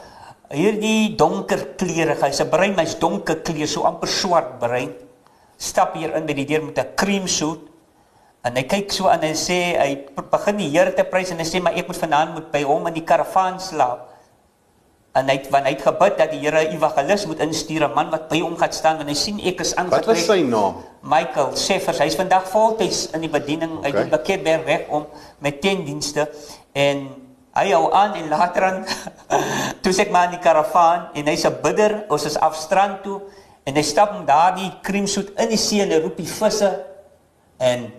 [0.48, 4.92] Hierdie donker klere, hy's 'n bruin, hy's donker kleur, so amper swart bruin.
[5.56, 7.60] Stap hier in by die deur met 'n cream suit.
[8.44, 11.38] En hy kyk so aan en hy sê hy begin die Here te prys en
[11.38, 14.08] hy sê maar ek moet vanaand moet by hom in die karavaan slaap.
[15.14, 17.94] En hy het want hy het gebid dat die Here 'n evangelis moet instuur, 'n
[17.94, 20.06] man wat by hom gaan staan want hy sien ek is Wat aangetrek.
[20.06, 20.74] was sy naam?
[21.02, 21.98] Michael Seffers.
[21.98, 23.92] Hy's vandag voltyds in die bediening okay.
[23.92, 25.06] Uit die Bekkerberg weg om
[25.38, 26.28] met 10 dienste
[26.72, 27.08] en
[27.54, 28.84] hy hou aan en later aan
[29.82, 32.04] toe sit maar in die karavaan en hy's 'n bidder.
[32.08, 33.20] Ons is af strand toe
[33.64, 36.84] en hy stap met daardie creamsuit in die see en hy roep die visse
[37.58, 37.92] en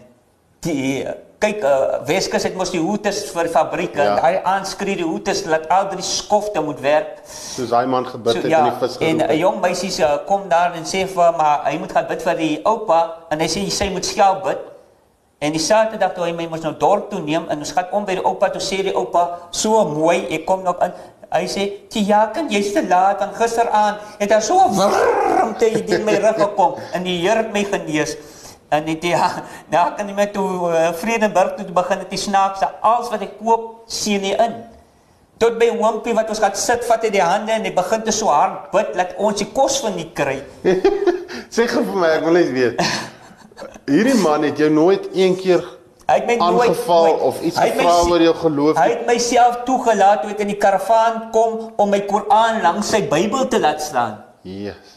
[0.59, 1.05] die
[1.39, 4.15] kyk uh, Weskus het mos die hoetes vir fabrieke Ja.
[4.17, 7.19] en hy aanskree die hoetes laat al drie skofte moet werk.
[7.27, 9.21] Soos daai man gebid So, het ja, in die vis en geroep.
[9.21, 9.39] 'n het.
[9.39, 12.35] jong meisie uh, kom daar en sê vir hom, maar hy moet gaan bid vir
[12.37, 14.57] die oupa en hy sê sy moet skelp bid.
[15.39, 18.05] En die Saterdag toe hy my mos nou dorp toe neem en ons gaan om
[18.05, 20.91] by die oupa toe sê die oupa so mooi, ek kom nog in.
[21.31, 23.97] Hy sê, "Ja, kan jy's te laat van gisteraan.
[24.19, 27.63] Het daar so 'n wurm te in my rug gekom en die Here het my
[27.63, 28.15] genees."
[28.69, 29.27] En dit ja,
[29.71, 33.37] nou kan ek met toe uh, Vredenburg toe begin het die snaakse alles wat ek
[33.39, 34.55] koop sien nie in.
[35.37, 38.13] Tot by Wimpie wat ons gaan sit, vat hy die hande en hy begin te
[38.15, 40.39] so hard bid dat ons die kos van nie kry.
[41.55, 42.79] Sê gou vir my, ek wil net weet.
[43.87, 45.63] Hierdie man het jou nooit een keer
[46.05, 48.89] Hy het my nooit aangeval nooit- of iets het my gevra oor jou geloof Hy
[48.91, 53.47] het myself toegelaat toe ek in die karavaan kom om my Koran langs sy Bybel
[53.47, 54.19] te laat staan.
[54.43, 54.94] Yes.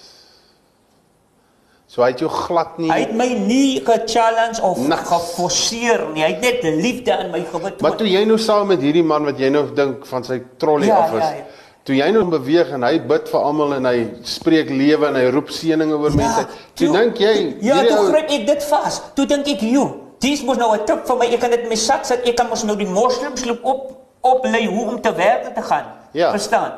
[1.89, 5.09] So hy het jou glad nie Hy het my nie ge-challenge of Niks.
[5.09, 6.23] geforseer nie.
[6.23, 7.81] Hy het net liefde in my gewit.
[7.81, 10.87] Maar toe jy nou saam met hierdie man wat jy nou dink van sy trolley
[10.91, 11.23] Ja, af is.
[11.25, 11.45] ja, ja.
[11.89, 15.31] Toe jy nou beweeg en hy bid vir almal en hy spreek lewe en hy
[15.33, 16.45] roep seëninge oor mense.
[16.77, 19.01] Toe dink jy Ja, toe ou- gryp ek dit vas.
[19.15, 19.87] Toe dink ek, "Jo,
[20.21, 21.27] dis mos nou 'n tip vir my.
[21.33, 22.21] Ek kan dit in my sak sit.
[22.29, 25.85] Ek kan mos nou die moslems loop op oplei hoe om te werk te gaan."
[26.13, 26.31] Ja.
[26.33, 26.73] Verstaan?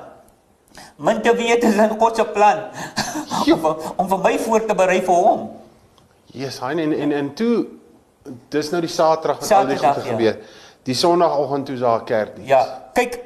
[0.96, 2.66] Min te weet is in God se plan
[3.52, 5.48] om, om vir my voor te berei vir hom.
[6.36, 7.54] Yes, hy en en en toe
[8.52, 10.10] dis nou die Saterdag wat al die goede ja.
[10.10, 10.38] gebeur.
[10.88, 12.48] Die Sondagoggend toe is daar kerkdiens.
[12.48, 12.62] Ja,
[12.94, 13.18] kyk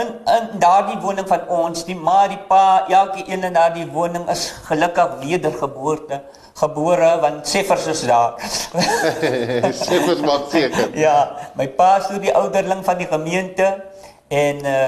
[0.00, 4.26] in in daardie woning van ons, die ma, die pa, elke een in daardie woning
[4.32, 6.22] is gelukkig wedergeboorte
[6.54, 8.34] gebore want Seffers is daar.
[9.84, 10.90] Sê mos maar seker.
[10.98, 11.16] ja,
[11.58, 13.74] my pa is toe die ouderling van die gemeente
[14.28, 14.86] en uh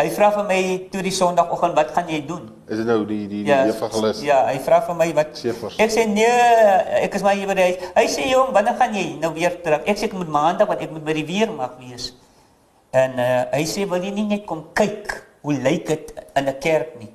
[0.00, 0.60] hy vra vir my
[0.92, 4.20] toe die Sondagoggend, "Wat gaan jy doen?" Is dit nou die die die evangelis?
[4.22, 5.76] Ja, hy vra vir my wat Seffers.
[5.78, 6.26] Ek sê nee,
[7.02, 7.78] ek is maar hier by die huis.
[7.94, 9.82] Hy sê jong, wanneer gaan jy nou weer terug?
[9.86, 12.12] Ek sê ek moet maandag want ek moet by die weermag wees.
[12.92, 16.58] En uh, hy sê wil jy nie net kom kyk hoe lyk dit in 'n
[16.60, 17.10] kerk nie.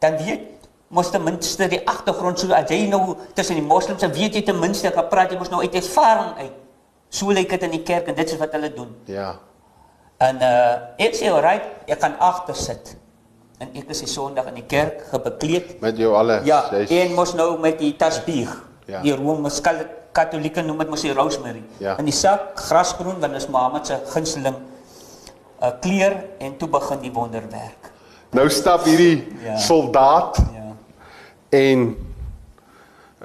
[0.00, 0.48] Dan weet
[0.88, 4.42] mos ten minste die agtergrond so as jy nou tussen die moslems en weet jy
[4.42, 6.56] ten minste kan praat jy mos nou uit ervaring uit.
[7.10, 8.90] So lyk dit in die kerk en dit is wat hulle doen.
[9.06, 9.38] Ja.
[10.20, 12.96] En uh ek sê alright, ek gaan agter sit.
[13.60, 16.44] En ek is die Sondag in die kerk gebekleed Met jou alles.
[16.48, 18.52] Ja, Jy's- en mos nou met die tasbieg.
[18.86, 19.00] Ja.
[19.04, 19.60] Die Rooms
[20.12, 21.62] Katolieke noem dit mos die rosemary.
[21.78, 21.96] Ja.
[21.98, 24.56] In die sak grasgroen want dis Mohammed se gunsteling
[25.62, 27.90] uh, kleur en toe begin die wonderwerk.
[28.32, 29.56] Nou stap hierdie Ja.
[29.58, 30.72] soldaat Ja.
[31.50, 31.96] en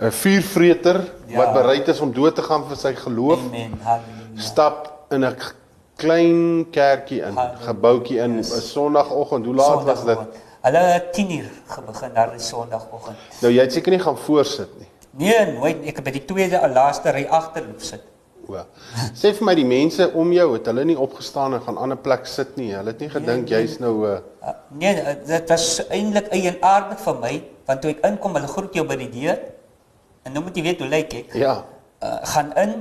[0.02, 1.38] 'n vuurvreter Ja.
[1.38, 3.80] wat bereid is om dood te gaan vir sy geloof, Amen.
[3.84, 4.42] Halleluja.
[4.42, 5.36] stap in 'n
[5.96, 8.72] klein kerkie in, gebouetjie in 'n Yes.
[8.72, 9.46] Sondagoggend.
[9.46, 10.18] Hoe laat was dit?
[10.62, 11.52] Hulle het 10uur
[11.86, 13.18] begin daar die Sondagoggend.
[13.42, 14.88] Nou jy het seker nie gaan voorsit nie.
[15.18, 15.86] Nee, nooit.
[15.86, 18.02] Ek het by die tweede en laaste ry agterloop sit.
[18.48, 18.62] O.
[19.18, 22.28] Sê vir my die mense om jou het hulle nie opgestaan en gaan ander plek
[22.30, 22.74] sit nie.
[22.76, 23.58] Hulle het nie gedink nee.
[23.58, 24.94] jy's nou 'n uh, Uh, nee,
[25.26, 29.10] dit was eintlik eienaardig vir my want toe ek inkom, hulle groet jou by die
[29.10, 29.40] deur.
[30.24, 31.34] En nou moet jy weet hoe lyk ek.
[31.34, 31.66] ja.
[32.04, 32.74] uh, gaan in,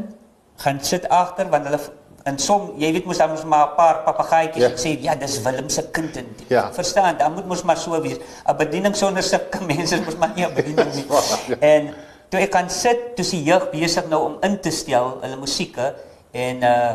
[0.60, 1.80] gaan sit agter want hulle
[2.24, 4.70] en som jy weet mos daar mos maar 'n paar papegaaitjies Ja.
[4.76, 6.72] sê ja dis Willem se kind en Ja.
[6.72, 10.32] verstaan dan moet mos maar so wees 'n bediening sonder sulke mense is mos maar
[10.36, 11.04] nie 'n bediening nie
[11.48, 11.56] ja.
[11.60, 11.94] en
[12.30, 15.94] toe ek kan sit toe die jeug besig nou om in te stel hulle musieke
[16.32, 16.92] en uh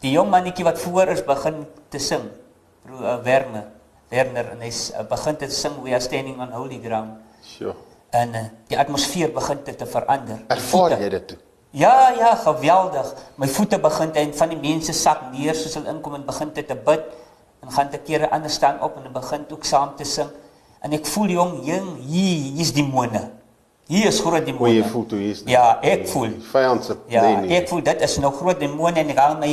[0.00, 2.22] die jong mannetjie wat voor is begin te sing
[2.84, 3.64] bro uh, Werme
[4.08, 7.10] Werner en hy's uh, begin te sing we are standing on holy ground
[7.44, 7.74] Sjoe.
[8.10, 10.36] en uh, die atmosfeer begin te, te verander.
[10.36, 11.38] Die Ervaar jy dit toe?
[11.70, 13.14] Ja, ja, geweldig.
[13.38, 16.64] My voete begin en van die mense sak neer soos hulle inkom en begin te,
[16.66, 17.04] te bid
[17.62, 20.30] en gaan te kere anders staan op en begin ook saam te sing.
[20.82, 23.20] En ek voel jong, jong, hier hier's demone.
[23.90, 24.72] Hier is groot Hoe demone.
[24.74, 25.42] jy voel toe hier is.
[25.46, 26.28] Ja, ek voel.
[26.34, 29.50] Die vyand se Ja, ek voel dit is nou groot demone en ek haal my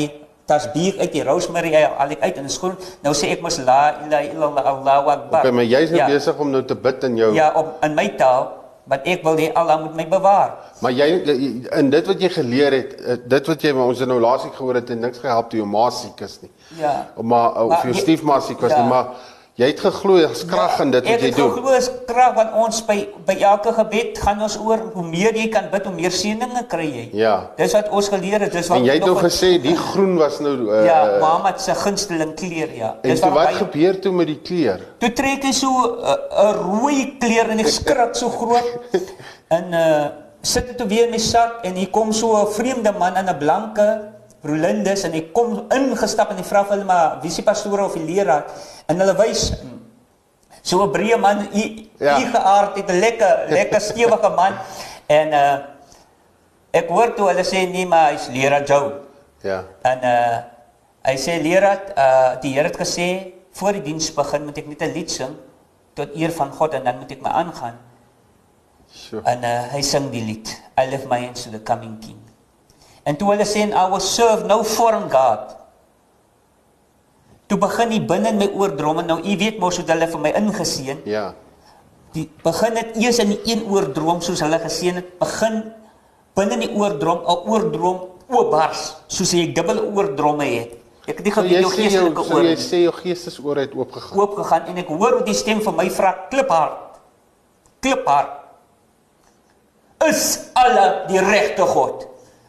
[0.47, 2.77] tasbih uit die rosemary al ek uit en is groen.
[3.03, 5.41] Nou sê ek mos la ilaha illallah Allahu akbar.
[5.41, 7.93] Okay, maar jy's nou ja, besig om nou te bid in jou Ja, op in
[7.97, 8.53] my taal,
[8.87, 10.53] want ek wil hê Allah moet my bewaar.
[10.81, 11.07] Maar jy
[11.79, 14.79] in dit wat jy geleer het, eh, dit wat jy ons het nou laasweek gehoor
[14.79, 16.51] het en niks gehelp toe jou ma siek is nie.
[16.79, 16.93] Ja.
[17.21, 18.81] Maar of Maar jou stiefma siek was ja.
[18.81, 19.05] nie, maar
[19.57, 21.47] jy het geglo daar's krag in dit wat jy Ek doen.
[21.47, 25.33] het geglo is krag want ons by by elke gebed gaan ons oor hoe meer
[25.35, 27.05] jy kan bid, hoe meer seëninge kry jy.
[27.17, 27.49] Ja.
[27.57, 28.51] Dis wat ons geleer het.
[28.53, 31.73] Dis wat En jy het nou gesê die groen was nou uh, Ja, Mohammed se
[31.73, 32.91] gunsteling kleur, ja.
[33.01, 34.79] En Dis toe wat hy- gebeur toe met die kleur?
[34.99, 38.69] Toe trek hy so 'n uh, rooi kleur en ek skrik so groot.
[39.57, 40.05] En uh
[40.47, 43.37] sit dit weer in my sak en hier kom so 'n vreemde man in 'n
[43.37, 47.79] blanke Rolindes en hy kom ingestap en hy vra vir hulle maar wie die pastoor
[47.89, 48.45] of die leraar
[48.87, 49.53] en hulle wys
[50.61, 52.17] so 'n breë man hier Ja.
[52.17, 54.53] hier geaard het 'n lekker lekker stewige man
[55.19, 55.57] en uh
[56.73, 59.07] ek hoor toe hulle sê nee maar hy's leraar Joe
[59.41, 59.63] Ja.
[59.85, 60.37] En uh
[61.07, 64.81] hy sê leraar, uh die Here het gesê voor die diens begin moet ek net
[64.81, 65.35] 'n lied sing
[65.95, 67.77] tot eer van God en dan moet ek my aangaan.
[68.91, 69.21] So.
[69.25, 70.47] En uh hy sing die lied.
[70.77, 72.19] I lift my hands to the coming king.
[73.03, 75.55] En toe hulle sê I will serve no foreign god.
[77.47, 80.19] Toe begin hy binne in my oordrom en nou u weet mos hoe hulle vir
[80.19, 81.03] my ingeseën.
[81.07, 81.29] Ja.
[82.15, 85.61] Die begin dit eers in die een oordrom soos hulle geseën het, begin
[86.35, 90.75] binne in die oordrom 'n oordrom oopbars soos jy dubbel oordromme het.
[91.07, 93.73] Ek het nie So geweet jy jou geestelike so oor jy sê jou geestesoor het
[93.75, 94.19] oopgegaan.
[94.19, 96.99] oop gegaan en ek hoor hoe die stem vir my vra kliphard.
[97.79, 98.29] Kliphard.
[100.03, 102.07] Is alle die regte God?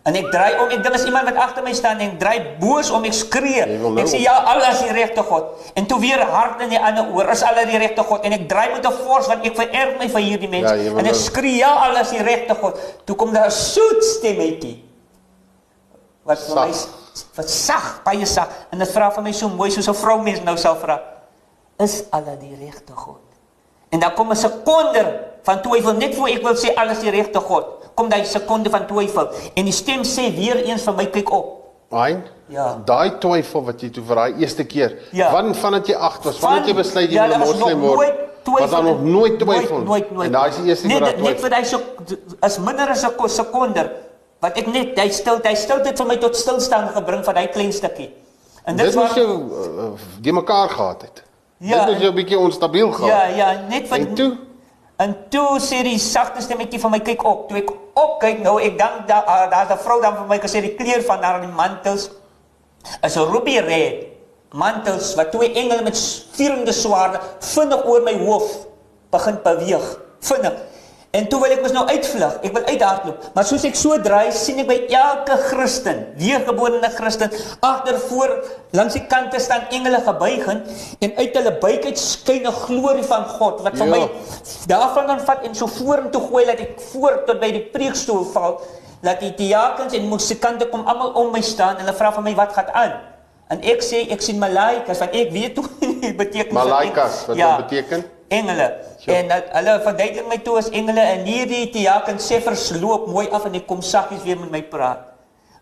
[0.09, 2.89] En ek draai om, ek dink as iemand wat agter my staan en draai boos
[2.97, 3.67] om ek skree.
[3.77, 5.51] Nou Ek sê ja, Allah is die regte God.
[5.77, 8.47] En toe weer hard in die ander oor, is Allah die regte God en ek
[8.49, 11.15] draai met 'n fors want ek vererg my vir hierdie mense Ja, en ek nou-
[11.15, 12.79] skree ja, Allah is die regte God.
[13.05, 14.85] Toe kom daar 'n soet stemmetjie
[16.25, 16.73] wat vir my
[17.37, 20.41] wat sag, baie sag en dit vra vir my so mooi soos 'n vrou mens
[20.45, 21.01] nou sal vra.
[21.79, 23.21] Is Allah die regte God?
[23.91, 27.41] En dan kom 'n sekonde van twyfel net voor ek wil sê alles die regte
[27.41, 27.78] God.
[27.99, 31.47] Kom daai sekonde van twyfel en die stem sê weer eens vir my kyk op.
[31.91, 32.23] Hein?
[32.53, 32.67] Ja.
[32.87, 35.33] Daai twyfel wat jy toe vir daai eerste keer, Ja.
[35.33, 38.61] wanneer vandat jy 8 was, vandat jy besluit jy ja, wil was moslim word, twyfel
[38.63, 39.79] was daar nog nooit twyfel.
[39.79, 40.27] Nooit, nooit, nooit.
[40.27, 41.51] En daai is die eerste nee, keer wat net, net vir twyfel.
[41.51, 43.91] daai so as minder as 'n sekonde
[44.41, 47.49] wat ek net hy stil hy stil dit vir my tot stilstaan gebring van daai
[47.49, 48.11] klein stukkie.
[48.65, 51.23] En Dit dit was jou uh, die mekaar gehad het.
[51.59, 53.11] Ja, Dit was jou 'n bietjie onstabiel gehad.
[53.11, 54.37] Ja, ja, net van En toe
[54.99, 57.45] En toe sê die sagte stemmetjie vir my kyk op.
[57.49, 60.59] Toe ek opkyk nou, ek dink daar uh, daar's 'n vrou dan vir my gesê
[60.61, 62.11] die kleur van haar mantels
[63.07, 64.07] is 'n ruby red.
[64.51, 65.99] Mantels wat twee engele met
[66.35, 68.67] vierende swaarde vinnig oor my hoof
[69.11, 69.87] begin beweeg.
[70.21, 70.55] Vinnig.
[71.11, 72.35] En toe wil ek mos nou uitvlug.
[72.45, 73.23] Ek wil uithardloop.
[73.35, 77.33] Maar soos ek so draai, sien ek by elke Christen, weergebore Christen,
[77.65, 78.35] agter voor
[78.77, 80.69] langs die kante staan engele gebuigend
[81.01, 83.97] en uit hulle buik uit skyn 'n glorie van God wat vir Ja.
[83.97, 84.11] my
[84.69, 88.61] daarvan dan vat en so vorentoe gooi dat ek voor tot by die preekstoel val.
[89.01, 92.35] Dat die diakens en musikante kom almal om my staan en hulle vra van my
[92.35, 92.93] wat gaan aan.
[93.49, 95.65] En ek sê ek sien malaikas want ek weet hoe
[96.03, 98.05] die betekenis van Malaikas, wat ja, dit beteken?
[98.29, 98.75] Engele.
[99.09, 103.47] En dat, hulle verduidelik my toe as engele en hierdie diaken sê versloop mooi af
[103.49, 105.07] en ek kom saggies weer met my praat.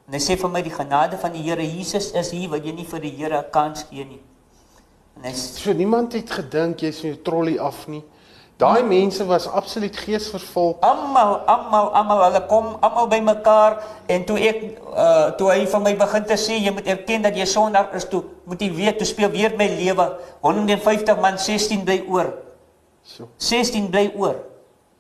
[0.09, 2.73] En hy sê vir my die genade van die Here Jesus is hier wat jy
[2.75, 4.21] nie vir die Here 'n kans gee nie.
[5.17, 8.03] En hy s- so niemand het gedink jy's van jou trollie af nie.
[8.59, 10.77] Daai mense was absoluut geesvervul.
[10.81, 14.63] almal almal almal hulle kom almal by mekaar en toe ek
[14.97, 18.05] uh, toe hy vir my begin te sê jy moet erken dat jy sondaar is
[18.09, 22.33] toe moet jy weet toe speel weer my lewe 150 man 16 bly oor
[23.07, 23.29] So.
[23.39, 24.43] 16 bly oor.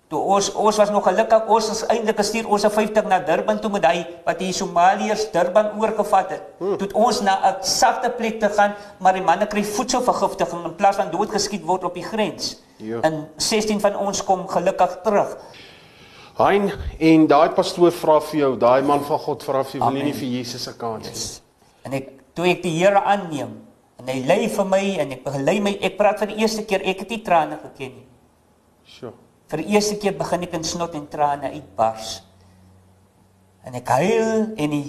[0.06, 3.58] Toe ons ons was nog gelukkig ons is eintlik gestuur ons se 50 na Durban
[3.58, 6.44] toe met hy wat die Somaliërs Durban oorgevat het.
[6.60, 6.76] Hmm.
[6.78, 10.76] Toe het ons na 'n sagte plek te gaan, maar die manne kry voedselvergiftiging in
[10.76, 12.62] plaas van doodgeskiet word op die grens.
[12.76, 13.00] Ja.
[13.00, 15.36] En 16 van ons kom gelukkig terug.
[16.36, 19.98] Hein en daai pastoor vra vir jou, daai man van God vra vir jou, wil
[19.98, 21.40] jy nie vir Jesus 'n kans gee?
[21.82, 23.65] En ek toe ek die Here aanneem
[24.06, 26.84] en hy lei vir my en ek begelei my ek praat vir die eerste keer
[26.86, 28.06] ek het nie trane geken nie.
[28.86, 29.10] So.
[29.50, 32.20] Vir die eerste keer begin ek in snot en trane uitbars.
[33.66, 34.84] En ek huil en die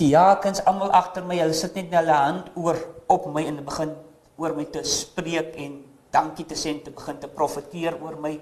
[0.00, 2.80] diakens almal agter my, hulle sit net met hulle hand oor
[3.12, 3.92] op my en begin
[4.40, 5.76] oor my te spreek en
[6.14, 8.32] dankie te sê en te begin te profeteer oor my.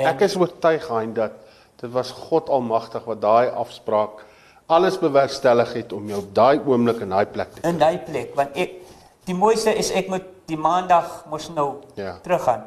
[0.00, 1.36] En Ek is oortuig hein dat
[1.82, 4.24] dit was God Almagtig wat daai afspraak
[4.70, 8.36] alles bewerkstellig het om jou op daai oomblik in daai plek te in daai plek
[8.38, 8.76] want ek
[9.24, 12.18] die mooiste is ek moet die maandag mos nou Ja.
[12.22, 12.64] teruggaan.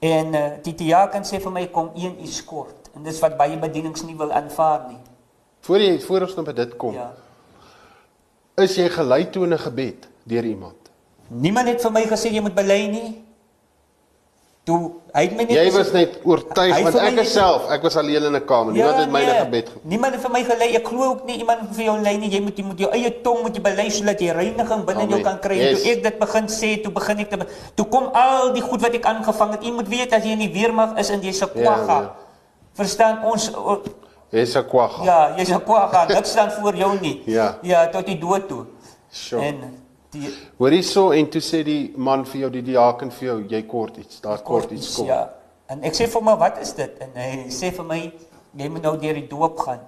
[0.00, 3.56] En uh, die diaken sê vir my kom 1 uur kort en dis wat baie
[3.58, 4.98] bedienings nie wil aanvaar nie.
[5.60, 7.12] Voor jy voor ons nou by dit kom, Ja.
[8.56, 10.76] is jy gelei toe in 'n gebed deur iemand.
[11.28, 13.23] Niemand het vir my gesê jy moet bely nie.
[14.64, 17.96] Toe hy het my net Jy was net oortuig want ek net- self, ek was
[18.00, 18.72] alleen in 'n kamer.
[18.72, 20.74] Niemand het my in 'n gebed ge Niemand het vir my gelei.
[20.76, 22.30] Ek glo ook nie iemand vir jou lei nie.
[22.30, 25.08] Jy moet jy moet jou eie tong moet jy bely sodat jy reiniging binne in
[25.10, 25.56] jou kan kry.
[25.56, 25.82] Yes.
[25.82, 28.94] Toe ek dit begin sê, toe begin ek te toe kom al die goed wat
[28.94, 29.62] ek aangevang het.
[29.62, 32.00] Jy moet weet as jy in die weermag is en jy's 'n Ja, kwagga.
[32.00, 32.14] ja.
[32.74, 33.50] Verstaan ons
[34.32, 35.04] Jy's 'n kwagga.
[35.04, 36.06] ja, jy's 'n kwagga.
[36.08, 37.22] Niks staan voor jou nie.
[37.26, 37.58] Ja.
[37.62, 38.64] Ja, tot die dood toe.
[39.10, 39.42] Sure.
[39.42, 39.83] En
[40.14, 43.62] die Hoor hierso en toe sê die man vir jou die diaken vir jou, jy
[43.70, 44.20] kort iets.
[44.24, 45.06] Daar kort iets kom.
[45.10, 45.24] Ja.
[45.72, 48.12] En ek sê vir hom, "Wat is dit?" En hy sê vir my,
[48.56, 49.80] "Jy moet nou deur die doop gaan."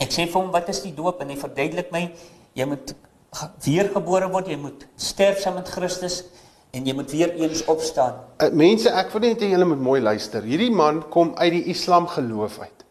[0.00, 2.10] Ek sê vir hom, "Wat is die doop?" En hy verduidelik my,
[2.54, 2.94] "Jy moet
[3.32, 6.24] ge- weergebore word, jy moet sterf saam met Christus
[6.72, 10.00] en jy moet weer eens opstaan." Uh, mense, ek wil net hê julle moet mooi
[10.00, 10.42] luister.
[10.42, 12.84] Hierdie man kom uit die Islam geloof uit.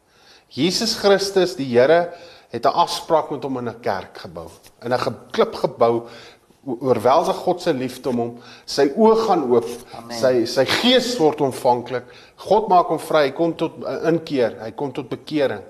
[0.49, 2.13] Jesus Christus, die Here,
[2.51, 4.47] het 'n afspraak met hom in 'n kerk gebou.
[4.83, 6.03] In 'n ge klip gebou
[6.65, 8.31] oorweldig God se liefde om hom.
[8.65, 9.67] Sy oë gaan oop.
[9.97, 10.15] Amen.
[10.17, 12.07] Sy sy gees word ontvanklik.
[12.45, 13.27] God maak hom vry.
[13.29, 14.57] Hy kom tot uh, inkeer.
[14.63, 15.63] Hy kom tot bekering.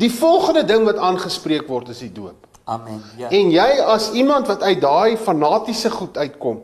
[0.00, 2.48] Die volgende ding wat aangespreek word is die doop.
[2.64, 3.02] Amen.
[3.18, 3.28] Ja.
[3.34, 6.62] En jy as iemand wat uit daai fanatiese goed uitkom,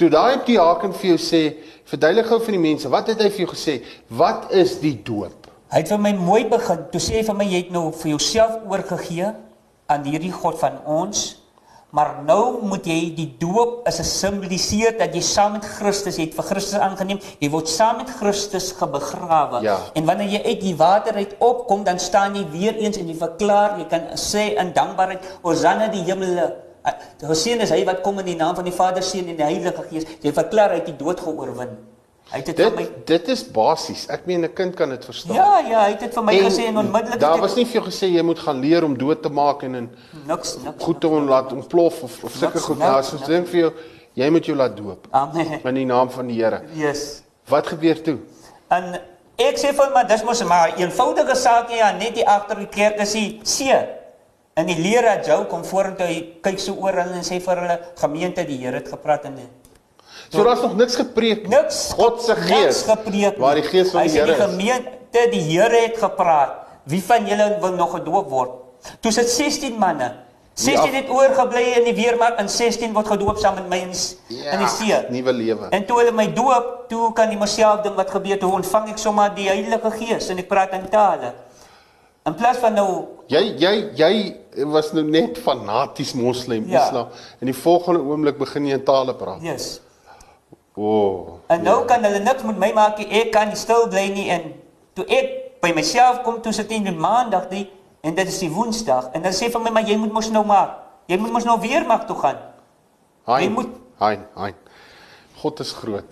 [0.00, 1.42] toe daai diaken vir jou sê,
[1.90, 3.76] verduidelik gou vir die mense, wat het hy vir jou gesê?
[4.08, 5.50] Wat is die doop?
[5.72, 6.86] Hy het vir my mooi begin.
[6.92, 9.30] Toe sê hy vir my jy het nou vir jouself oorgegee
[9.92, 11.41] aan hierdie God van ons.
[11.92, 16.34] Maar nou moet jy die doop is 'n simboliseer dat jy saam met Christus het
[16.34, 17.20] vir Christus aangeneem.
[17.38, 19.60] Jy word saam met Christus gebegrawe.
[19.60, 19.76] Ja.
[19.92, 23.14] En wanneer jy uit die water uit opkom, dan staan jy weer eens en jy
[23.14, 26.54] verklaar, jy kan sê in dankbaarheid, Hosanna die hemele.
[27.20, 29.84] Geseën is hy wat kom in die naam van die Vader, Seun en die Heilige
[29.90, 30.04] Gees.
[30.22, 31.91] Jy verklaar hy het die dood geoorwin.
[32.32, 34.06] Hy het dit vir my Dit dit is basies.
[34.08, 35.36] Ek meen 'n kind kan dit verstaan.
[35.36, 37.84] Ja, ja, hy het dit vir my gesê en onmiddellik Daar was nie vir jou
[37.90, 39.90] gesê jy moet gaan leer om dood te maak en in
[40.26, 40.84] niks niks.
[40.84, 42.78] goed te laat ontplof of of sulke goed.
[42.78, 43.72] Nou, so dink vir jou,
[44.14, 45.60] jy moet jou laat doop Amen.
[45.64, 46.62] in die naam van die Here.
[46.74, 47.22] Yes.
[47.48, 48.18] Wat gebeur toe?
[48.68, 49.00] En
[49.36, 52.68] ek sê vir maar dis mos maar 'n eenvoudige saak ja, net die agter die
[52.68, 53.76] kerk is die see.
[54.54, 57.78] En die leraar Jou kom vorentoe, hy kyk so oor hulle en sê vir hulle
[57.96, 59.36] gemeente die Here het gepraat en
[60.32, 61.48] So daar's nog niks gepreek.
[61.48, 63.38] niks God se niks gees gepreek.
[63.38, 64.44] waar die gees van Hy die sê Here die is.
[64.50, 66.52] gemeente die Here het gepraat.
[66.84, 68.50] Wie van julle wil nog gedoop word?
[69.00, 70.12] Toe sit 16 manne.
[70.54, 70.98] 16 Ja.
[71.00, 74.58] het oorgebly in die weermag en 16 word gedoop saam met my in die, in
[74.58, 74.96] die see.
[75.10, 75.68] nuwe lewe.
[75.70, 78.98] En toe hulle my doop, toe kan die myself ding wat gebeur, toe ontvang ek
[78.98, 81.32] sommer die Heilige Gees en ek praat in tale.
[82.26, 86.84] In plaas van nou Jy jy jy was nou net fanaties moslim Ja.
[86.86, 87.08] Islam
[87.40, 89.40] en die volgende oomblik begin jy in tale praat.
[89.42, 89.80] yes.
[90.74, 90.82] O.
[90.82, 93.08] Oh, En nou kan hulle niks met my maak nie.
[93.20, 94.54] Ek kan stil bly nie en
[94.96, 97.66] toe ek by myself kom toe sit in die maandag die
[98.02, 100.42] en dit is die woensdag en dan sê vir my maar jy moet mos nou
[100.46, 100.72] maar
[101.08, 102.40] jy moet mos nou weer mag toe gaan.
[103.26, 103.42] Hein.
[103.44, 104.54] Jy moet- Hein, hein.
[105.42, 106.04] God is groot.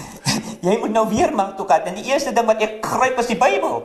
[0.66, 1.80] Jy moet nou weer mag toe gaan.
[1.88, 3.82] En die eerste ding wat ek gryp is die Bybel.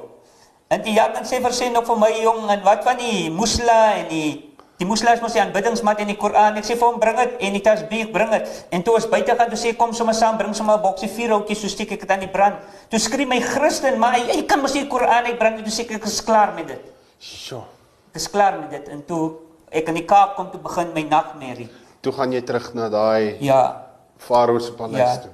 [0.68, 4.08] En die Jakob sê versê nog vir my jong en wat van die Musla en
[4.12, 4.47] die
[4.78, 6.58] die Muslims mos die aanbiddingsmat en die Koran.
[6.58, 8.66] Ek sê vir hom bring dit en die tasbih bring dit.
[8.72, 11.30] En toe ons buite gaan toe sê kom sommer saam bring sommer 'n boksie vier
[11.30, 12.56] houtjies so steek ek dit aan die brand.
[12.90, 15.64] Toe skree my Christen maar hy, hy kan mos nie die Koran uitbrand nie.
[15.64, 16.82] Toe sê ek ek is klaar met dit.
[17.20, 17.64] Sjoe.
[18.12, 19.32] Ek is klaar met dit en toe
[19.72, 21.70] ek in die Kaap kom toe begin my nagmerrie.
[22.02, 23.84] Toe gaan jy terug na daai Ja,
[24.18, 25.18] Farao se paleis Ja.
[25.18, 25.32] toe.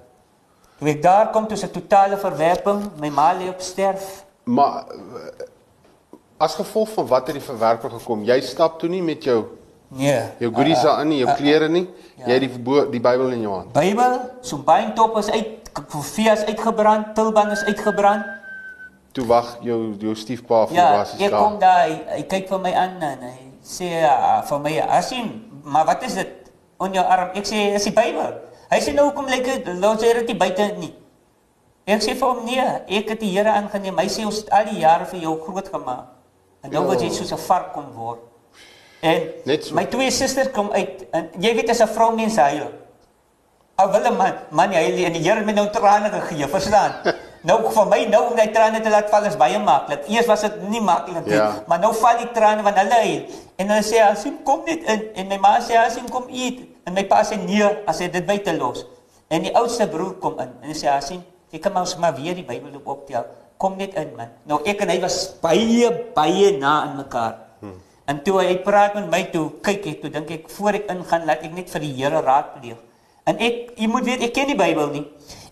[0.79, 4.23] toe ek daar kom toe se totale verwerping, my ma lê op sterf.
[4.45, 4.85] Maar
[6.37, 8.23] as gevolg van wat het die verwerping gekom?
[8.23, 9.45] Jy stap toe nie met jou
[9.93, 10.21] Nee.
[10.39, 11.89] jou goodies Ah, ah, daarin nie, jou ah, klere nie.
[12.17, 12.25] ja.
[12.25, 13.73] Jy het die verbo- die Bybel in jou hand.
[13.73, 18.25] Bybel, so beentop is uit, kofie is uitgebrand, tulband is uitgebrand.
[19.11, 21.59] Toe wag jou jou stiefpa vir Ja, basies ek kom daar.
[21.59, 25.85] daar, hy, hy kyk vir my aan en hy sê uh, vir my, "Asim, maar
[25.85, 26.27] wat is dit
[26.79, 28.33] op jou arm?" Ek sê, "Dis die Bybel."
[28.71, 30.95] Hy sê, "Nou hoekom lyk dit los jy dit buite nie?"
[31.85, 33.97] Ek sê vir hom, "Nee, ek het die Here aangeneem.
[33.99, 36.05] Hy sê ons het al die jare vir jou groot gemaak.
[36.63, 36.81] En Ja.
[36.81, 38.19] wil jy soos 'n vark kom word."
[39.01, 39.73] En Net so.
[39.75, 42.71] my twee susters kom uit en jy weet as 'n vrou mens huil.
[43.75, 46.93] Ou wil 'n man, man huil en die Here het my nou trane gegee, verstaan?
[47.43, 50.07] nou vir my nou om daai trane te laat val is baie maklik.
[50.07, 51.63] Eers was dit nie maklik nie, Ja.
[51.67, 53.25] maar nou val die trane want hulle huil.
[53.57, 56.93] En hulle sê Asim kom net in en my ma sê Asim kom eet en
[56.93, 58.85] my pa sê nee as hy dit buite los.
[59.29, 61.97] En die oudste broer kom in en hy sê: "Ja, sien, jy kan maar ons
[61.97, 63.25] maar weer die Bybel op optel.
[63.63, 67.37] Kom net in, man." Nou ek en hy was baie baie na aan mekaar.
[67.63, 67.77] Hmm.
[68.11, 71.29] En toe hy praat met my toe, kyk ek toe dink ek voor ek ingaan,
[71.29, 72.81] laat ek net vir die Here raadpleeg.
[73.23, 75.05] En ek, jy moet weet, ek ken die Bybel nie.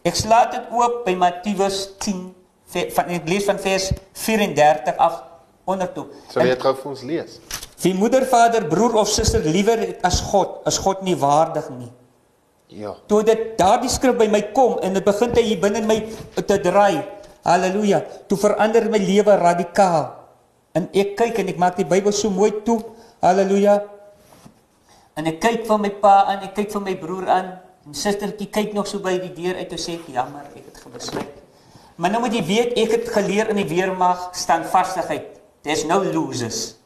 [0.03, 2.33] Ek slaat dit oop by Matteus 10
[2.71, 3.89] van ek lees van vers
[4.25, 5.21] 34 af
[5.69, 6.07] onder toe.
[6.31, 7.39] Sal jy dit gou vir ons lees?
[7.81, 11.89] Wie moeder, vader, broer of suster liewer as God, as God nie waardig nie.
[12.71, 12.93] Ja.
[13.09, 15.97] Toe dit daardie skrif by my kom en dit begin hy hier binne in my
[16.39, 17.01] te draai.
[17.47, 18.01] Halleluja.
[18.29, 20.11] Toe verander my lewe radikaal.
[20.77, 22.79] En ek kyk en ek maak die Bybel so mooi toe.
[23.23, 23.81] Halleluja.
[25.19, 27.49] En ek kyk vir my pa aan, ek kyk vir my broer aan.
[27.85, 31.39] My sustertjie kyk nog so by die deur uit en sê jammer, ek het gebesluit.
[32.01, 35.41] Maar nou moet jy weet, ek het geleer in die weermag standvastigheid.
[35.65, 36.77] There's no losers.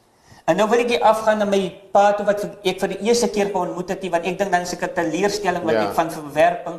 [0.46, 1.60] En nou wil ek afgaan na my
[1.92, 4.74] pa toe wat ek vir die eerste keer geontmoet het, want ek dink dan is
[4.76, 5.86] ek 'n teleurstelling wat ja.
[5.88, 6.76] ek van verwerping.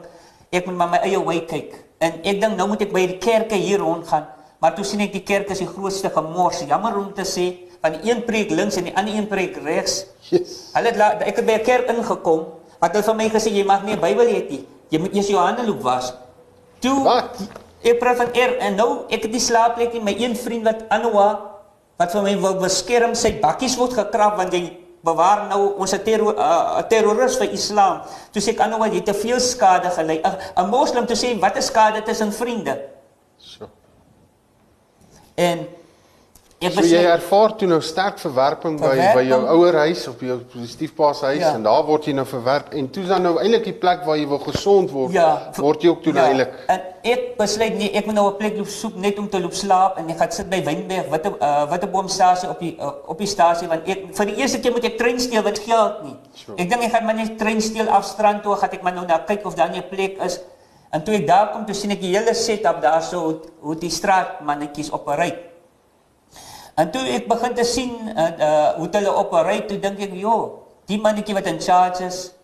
[0.52, 1.87] Ek moet maar my eie wy kyk.
[2.00, 4.28] En ek dink nou moet ek by die kerke hier rondgaan,
[4.62, 6.62] maar toe sien ek die kerk is die grootste gemors.
[6.70, 7.48] Jammer om te sê,
[7.82, 10.06] van die een preek links en die ander een preek regs.
[10.30, 10.72] Yes.
[10.74, 12.46] Hulle het ek het by 'n kerk ingekom,
[12.80, 14.66] wat hulle van my gesê jy mag nie 'n Bybel hê nie.
[14.90, 16.14] Jy moet eers jou hande loop was.
[16.80, 17.38] Toe Wat?
[17.84, 20.88] Ek praat van er en nou ek het die slaapplek in my een vriend wat
[20.90, 21.28] Anoa
[21.98, 24.78] wat vir my wil beskerm sy bakkies word gekrap want jy
[25.08, 28.02] bewaar nou ons 'n terror, uh, terroris vir Islam.
[28.32, 30.20] Toe sê ek aan nou wat jy te veel skade gelei.
[30.22, 32.76] 'n Moslem te sê wat is skade tussen vriende?
[33.38, 33.70] So.
[35.36, 35.68] En
[36.58, 40.22] Ek so jy ervaar toe nou sterk verwerping, verwerping by by jou ouer huis of
[40.26, 41.52] jou stiefpa se huis ja.
[41.54, 44.24] en daar word jy nou verwerp en toe dan nou eintlik die plek waar jy
[44.32, 45.28] wil gesond word ja,
[45.60, 46.24] word jy ook toe ja.
[46.32, 46.56] eintlik.
[46.74, 49.54] En ek besluit nee, ek moet nou 'n plek loop soek net om te loop
[49.54, 52.74] slaap en ek gaan sit by Wynberg wat 'n uh, wat 'n boomstasie op die
[52.74, 55.62] uh, op die stasie want ek vir die eerste keer moet ek trein steel wat
[55.62, 56.16] geld nie.
[56.34, 56.58] Sure.
[56.58, 59.06] Ek dink ek gaan maar net trein steel af strand toe gaan ek maar nou
[59.06, 60.42] na kyk of daar 'n plek is.
[60.90, 63.76] En toe ek daar kom toe sien ek die hele setup daar so hoe, hoe
[63.78, 65.47] die straat mannetjies opereer.
[66.78, 70.64] En toe ek begin te sien uh, uh hoe hulle operate, toe dink ek, "Jo,
[70.86, 72.38] die mannetjie wat in charge is,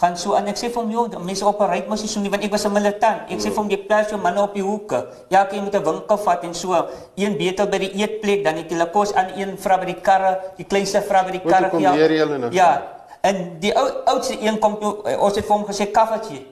[0.00, 0.48] gaan so aan.
[0.48, 2.72] Ek sê vir hom, "Jo, mense operate mos nie so nie, want ek was 'n
[2.72, 3.28] militant.
[3.28, 5.06] Ek sê vir hom, "Jy plaas jou manne op die hoeke.
[5.28, 8.70] Ja, jy moet 'n winkel vat en so een beter by die eetplek dan net
[8.70, 11.92] hulle kos aan een vra by die karre, die kleinste vra by die karre ja.
[11.92, 12.82] Nou ja.
[13.20, 16.46] En die ou oudste een kom toe eh, ons het vir hom gesê kaffertjie.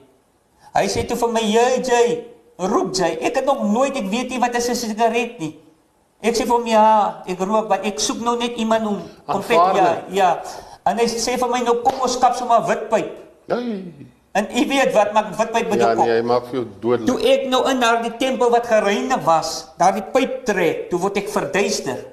[0.75, 2.25] Hy sê toe vir my, "Jy,
[2.59, 3.19] roep jy.
[3.21, 5.59] Ek het nog nooit ek weet nie wat is 'n sigaret nie."
[6.21, 6.85] Ek sê vir hom ja,
[7.25, 10.31] ek rook want ek soek nou net iemand om om vet ja, ja.
[10.85, 13.13] En hy sê vir my nou kom ons skap sommer witpyp.
[13.49, 14.07] Nee.
[14.37, 16.05] En ek weet wat maak witpyp bedoel kom.
[16.07, 17.07] Ja, nee, hy maak jou dood.
[17.09, 21.33] Toe ek nou in daardie tempel wat gereinig was, daardie pyp trek, toe word ek
[21.33, 22.05] verduister.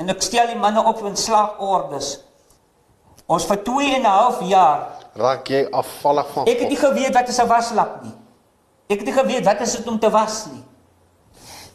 [0.00, 2.16] En ek stel die manne op in slagordes.
[3.30, 6.48] Ons vir 2 en 'n half jaar raak jy afvallig van.
[6.50, 8.14] Ek het nie geweet wat is 'n waslap nie.
[8.88, 10.62] Ek het nie geweet wat is dit om te was nie.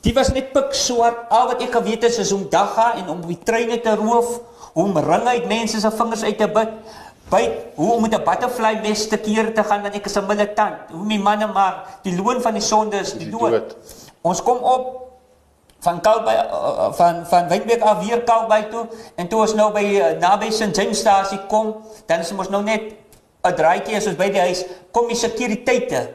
[0.05, 1.27] Die was net pik swart.
[1.33, 4.39] Al wat ek geweet het is om dagga en om die treine te roof,
[4.73, 6.71] om ring uit mense se vingers uit te bid.
[7.29, 7.41] By
[7.75, 10.89] hoe om met 'n butterfly mes te keer te gaan want ek is 'n militant.
[10.91, 13.51] Hoe my manne maar die loon van die sonde is die dood.
[13.51, 13.75] dood.
[14.21, 15.09] Ons kom op
[15.79, 19.71] van Kalby uh, uh, van van Wynberg af weer Kalby toe en toe ons nou
[19.71, 21.75] by uh, naby St James stasie kom,
[22.05, 22.81] dan is ons nou net
[23.43, 26.09] 'n draaitjie as ons by die huis kom die sekuriteite.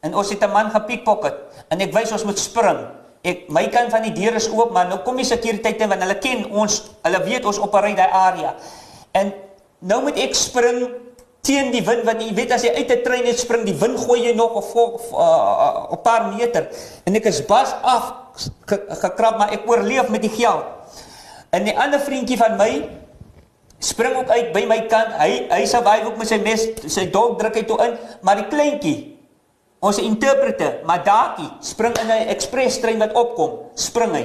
[0.00, 1.34] En ons het 'n man gepiekpocket
[1.68, 4.90] en ek wys ons moet spring ek my kant van die deur is oop, maar
[4.90, 8.52] nou kom die sekuriteite want hulle ken ons, hulle weet ons opereer daai area.
[9.16, 9.32] En
[9.88, 10.84] nou moet ek spring
[11.44, 13.96] teen die wind want jy weet as jy uit 'n trein net spring, die wind
[14.00, 16.68] gooi jy nog 'n uh, uh, paar meter
[17.04, 18.12] en ek is bas af
[18.66, 20.64] gekrap, maar ek oorleef met die geld.
[21.50, 22.88] En die ander vriendjie van my
[23.78, 25.16] spring ook uit by my kant.
[25.20, 28.48] Hy hy survive ook met sy mes, sy dog druk hy toe in, maar die
[28.48, 29.13] kleintjie
[29.84, 34.24] Ons interpreter, Madaki, spring in 'n express trein wat opkom, spring hy.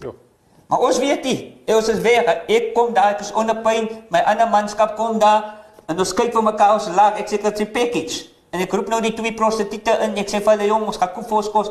[0.00, 0.12] Ja.
[0.66, 2.24] Maar ons weet nie, ons is weg.
[2.48, 6.32] Ek kom daar, ek is onder pyn, my ander manskap kom daar en ons kyk
[6.32, 7.20] vir mekaar ons lag.
[7.20, 8.16] Ek sê dit is 'n package.
[8.50, 10.16] En ek roep nou die twee prostituie in.
[10.16, 11.70] Ek sê vir hulle jong, ons gaan koop vir ons kos.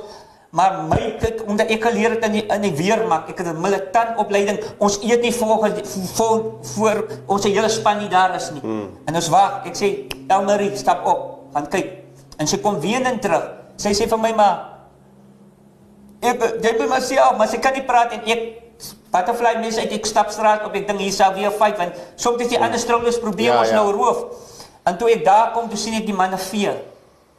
[0.52, 3.62] Maar my kyk omdat ek geleer het in die, in die weermak, ek het 'n
[3.62, 4.60] militant opleiding.
[4.80, 5.74] Ons eet nie volgens
[6.14, 8.62] voor voor ons hele span nie daar is nie.
[8.62, 8.90] Hmm.
[9.06, 9.66] En ons wag.
[9.66, 11.40] Ek sê, "Elmarie, stap op.
[11.54, 12.07] Gaan kyk."
[12.38, 13.46] En sy kom weenend terug.
[13.78, 14.50] Sy sê vir my ma,
[16.22, 18.42] ek jy by myself, maar sy kan nie praat en ek
[19.14, 22.42] butterfly mense uit ek stap straat op ek ding hier sou weer fight want soms
[22.44, 23.78] is die ander strollers probeer ja, ons ja.
[23.80, 24.20] nou roof.
[24.88, 26.74] En toe ek daar kom, toe sien ek die manne vee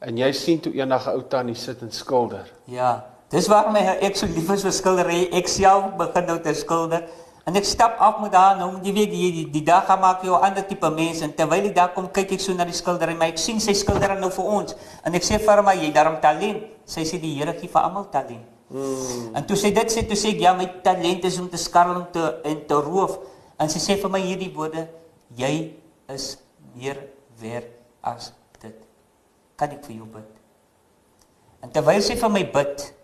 [0.00, 2.50] En jy sien toe eendag 'n ou tannie sit en skilder.
[2.64, 3.04] Ja,
[3.34, 5.20] dis waarom ek so lief is vir skildery.
[5.34, 7.08] Ek self begin nou te skilder.
[7.44, 10.22] En ek stap af met haar nou, jy weet die die, die dag gaan maak
[10.24, 12.72] jou 'n ander tipe mens en terwyl ek daar kom kyk ek so na die
[12.72, 14.74] skildery, maar ek sien sy skilder nou vir ons.
[15.04, 17.82] En ek sê vir haar, "Maar jy daarom talent." Sy sê die Here gee vir
[17.82, 18.46] almal talent.
[18.70, 19.36] Mm.
[19.36, 21.96] En toe sy dit sê, toe sê ek, "Ja, my talent is om te skarrel
[21.96, 23.18] en te en te roof."
[23.58, 24.88] En sy sê vir my hierdie woorde,
[25.36, 25.74] "Jy
[26.08, 26.38] is
[26.74, 26.96] meer
[27.40, 27.66] werd
[28.02, 28.74] as dit."
[29.56, 30.30] Kan ek vir jou bid?
[31.62, 32.94] En terwyl sy vir my bid,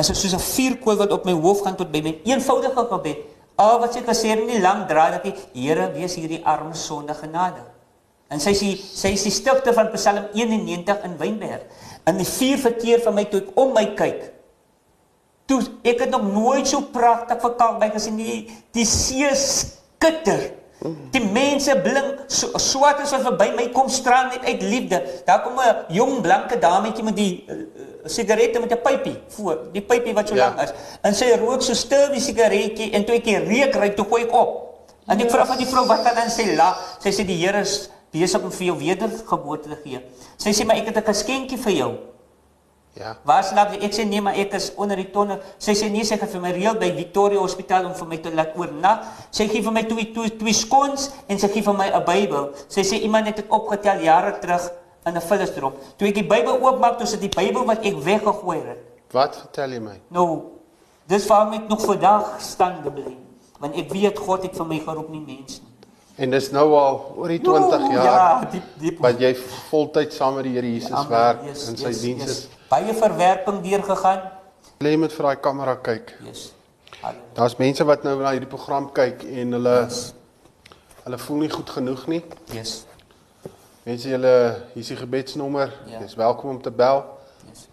[0.00, 3.18] is dit soos 'n vuurkoel wat op my hoof gaan tot by my eenvoudige gebed.
[3.56, 7.62] Al wat sy het nie lank draai dat die Here wees hierdie arme sonde genade.
[8.28, 11.60] En sy sê sy is die stigter van Psalm 91 in Wynberg.
[12.04, 14.32] En die vuur verteer van my toe ek om my kyk.
[15.46, 18.50] Toe ek het nog nooit so pragtig vir Kalkby gesien nie.
[18.72, 20.61] Die see skitter.
[21.10, 25.02] Die mense blink so swart as wat verby my kom straal net uit liefde.
[25.26, 27.54] Daar kom 'n jong blanke dametjie met die uh,
[28.06, 30.46] sigarette met 'n pypie voor, die pypie wat so Ja.
[30.46, 30.72] lank is.
[31.02, 34.22] En sy rook so stil die sigaretjie en toe ek die reuk ry toe gooi
[34.22, 34.58] ek op.
[35.06, 36.98] En ek vra van die vrou wat dan sy lag.
[37.02, 40.00] Sy sê die Here is besig om vir jou wedergeboorte te gee.
[40.36, 41.92] Sy sê maar ek het 'n geskenkie vir jou.
[42.94, 43.14] Ja.
[43.24, 43.78] Waar slaap jy?
[43.86, 45.38] Ek sê nee, maar ek is onder die tonne.
[45.58, 48.32] Sy sê nee, sy gaan vir my reël by Victoria Hospitaal om vir my te
[48.36, 49.06] laat oornag.
[49.32, 52.50] Sy gee vir my twee twee twee skons en sy gee vir my 'n Bybel.
[52.68, 54.70] Sy sê iemand het dit opgetel jare terug
[55.06, 55.74] in 'n vullisdrop.
[55.96, 58.78] Toe ek die Bybel oopmaak, toe sit die Bybel wat ek weggegooi het.
[59.12, 60.00] Wat vertel jy my?
[60.10, 60.42] Nou,
[61.08, 63.16] dis waarom ek nog vandag staande bly.
[63.58, 65.68] Want ek weet God het vir my geroep nie mens nie.
[66.18, 68.98] En dis nou al oor die 20 Oeh, jaar Ja, diep diep.
[69.00, 69.34] wat jy
[69.70, 71.08] voltyd saam met die Here Jesus Amen.
[71.10, 72.48] werk Yes, in sy yes, diens yes.
[72.72, 74.22] Baie verwerping deurgegaan.
[74.80, 76.14] Lê met vir daai kamera kyk.
[76.24, 76.46] Yes.
[77.36, 79.74] Daar's mense wat nou na hierdie program kyk en hulle
[81.02, 82.22] hulle voel nie goed genoeg nie.
[82.56, 82.72] Yes.
[83.84, 84.32] Mense julle
[84.72, 85.74] hier's die gebedsnommer.
[85.90, 86.00] Ja.
[86.00, 87.04] Jy's welkom om te bel.
[87.50, 87.66] Yes.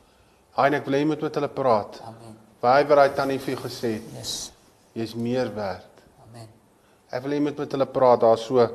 [0.60, 2.02] Haai ek wil hê jy moet met hulle praat.
[2.12, 2.36] Amen.
[2.60, 4.38] Waar wat daai tannie vir jou gesê het, Yes.
[5.00, 6.04] jy's meer werd.
[6.28, 6.50] Amen.
[7.08, 8.20] Ek wil hê jy moet met hulle praat.
[8.28, 8.68] Daar's so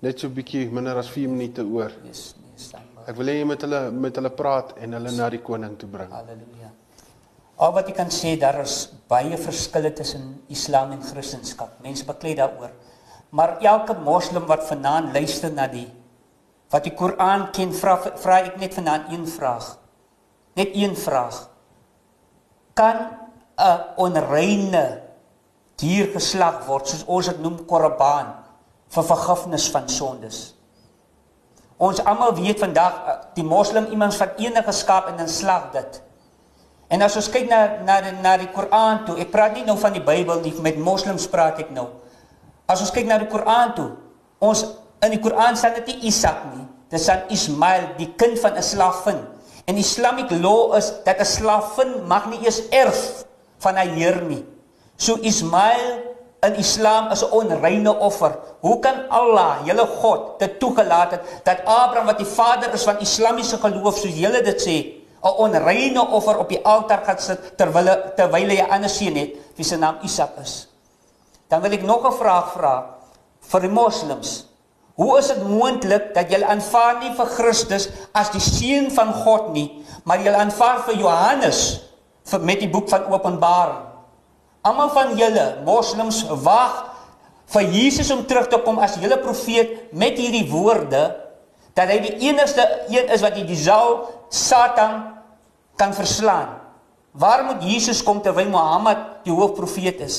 [0.00, 1.92] net so 'n bietjie minder as 4 minute oor.
[2.06, 2.87] Yes, nee, standby.
[3.08, 5.88] Ek wil hê jy moet hulle met hulle praat en hulle na die koning toe
[5.88, 6.10] bring.
[6.12, 6.68] Halleluja.
[7.64, 11.70] Al wat ek kan sê, daar is baie verskille tussen Islam en Christendom.
[11.82, 12.74] Mense baklei daaroor.
[13.32, 15.88] Maar elke moslim wat vanaand luister na die
[16.68, 19.70] wat die Koran ken, vra vra ek net vanaand een vraag.
[20.60, 21.48] Net een vraag.
[22.76, 22.96] Kan
[23.56, 25.00] 'n onreine
[25.80, 28.36] dier geslag word soos ons dit noem korban
[28.90, 30.57] vir vergifnis van sondes?
[31.78, 36.02] Ons almal weet vandag eh, die moslim iemand van enige skaap en dan slag dit.
[36.88, 39.76] En as ons kyk na na die, na die Koran toe, ek praat nie nou
[39.78, 41.86] van die Bybel nie, met moslems praat ek nou.
[42.66, 43.90] As ons kyk na die Koran toe,
[44.42, 44.64] ons
[45.04, 46.64] in die Koran staan dit nie Isak nie.
[46.88, 49.20] Dit staan Ismail, die kind van 'n slavin.
[49.68, 53.24] En Islamic law is dat 'n slavin mag nie eers erf
[53.58, 54.44] van haar heer nie.
[54.96, 56.07] So Ismail
[56.42, 58.38] in Islam is 'n onreine offer.
[58.60, 62.98] Hoe kan Allah, julle God, dit toegelaat het dat Abraham wat die vader is van
[62.98, 64.76] Islamiese geloof soos julle dit sê,
[65.22, 69.34] 'n onreine offer op die altaar gaan sit terwyl terwyl hy 'n ander seun het
[69.56, 70.68] wie se naam Isak is?
[71.48, 72.86] Dan wil ek nog 'n vraag vra
[73.40, 74.46] vir die moslems.
[74.94, 79.52] Hoe is dit moontlik dat julle aanvaar nie vir Christus as die seun van God
[79.52, 81.80] nie, maar julle aanvaar vir Johannes
[82.24, 83.87] vir met die boek van Openbaring?
[84.68, 86.84] Almal van julle moslems wag
[87.54, 91.06] vir Jesus om terug te kom as julle profeet met hierdie woorde
[91.78, 94.02] dat hy die enigste een is wat die Dizal
[94.34, 95.14] Satan
[95.78, 96.58] kan verslaan.
[97.14, 100.18] Waar moet Jesus kom terwyl Mohammed die hoofprofeet is?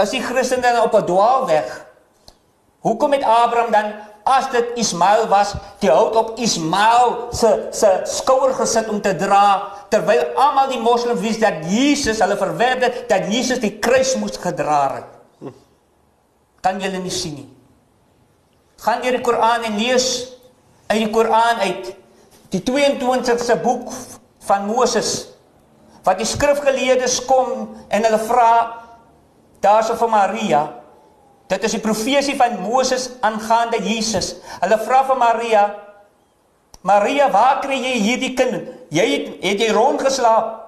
[0.00, 1.68] Is die Christene dan op 'n dwaalweg?
[2.80, 3.86] Hoekom het Abraham dan
[4.26, 9.42] as dit Ismael was, die hout op Ismael se se skouer gesit om te dra
[9.92, 14.40] terwyl almal die moslems wist dat Jesus hulle verwerp het dat Jesus die kruis moes
[14.42, 15.12] gedra het.
[16.64, 17.46] Kan julle nie sien nie.
[18.82, 20.08] Gaan jy die Koran en lees
[20.90, 21.92] uit die Koran uit
[22.50, 23.94] die 22ste boek
[24.48, 25.12] van Moses
[26.06, 28.50] wat die skrifgeleerdes kom en hulle vra
[29.62, 30.64] daarso vir Maria
[31.46, 34.34] Dit is die profesie van Moses aangaande Jesus.
[34.60, 35.64] Hulle vra vir Maria:
[36.82, 38.68] "Maria, waar kry jy hierdie kind?
[38.90, 40.66] Jy het het jy rondgeslaap?"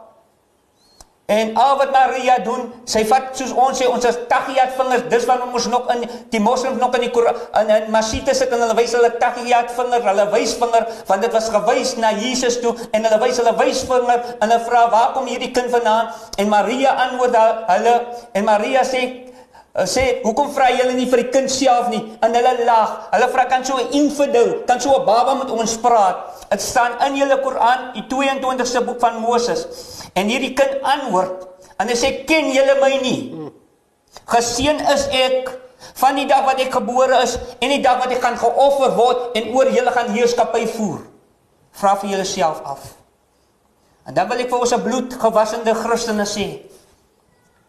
[1.29, 5.26] En al wat Maria doen, sy vat soos ons sê ons is tahiyat vingers, dis
[5.29, 7.37] waarom ons nog in die moslims nog in die Koran
[7.68, 11.93] in, masjide sit en hulle wys hulle tahiyat vinger, hulle wysvinger, want dit was gewys
[12.01, 15.68] na Jesus toe en hulle wys hulle wysvinger en hulle vra waar kom hierdie kind
[15.68, 16.09] vandaan?
[16.41, 17.37] En Maria antwoord
[17.74, 17.95] hulle
[18.33, 19.05] en Maria sê
[19.87, 22.01] sê hoekom vra julle nie vir die kind self nie?
[22.23, 23.11] En hulle lag.
[23.12, 26.16] Hulle vra kan so 'n infidel, kan so 'n baba met ons praat?
[26.51, 29.66] Dit staan in julle Koran, die 22ste boek van Moses.
[30.14, 31.47] En hierdie kind antwoord
[31.79, 33.51] en hy sê ken julle my nie?
[34.27, 35.59] Geseën is ek
[35.95, 39.37] van die dag wat ek gebore is en die dag wat ek gaan geoffer word
[39.39, 41.01] en oor julle gaan heerskappy voer.
[41.79, 42.95] Vra vir julleself af.
[44.09, 46.47] En dan wil ek vir ons 'n bloedgewassende Christene sê.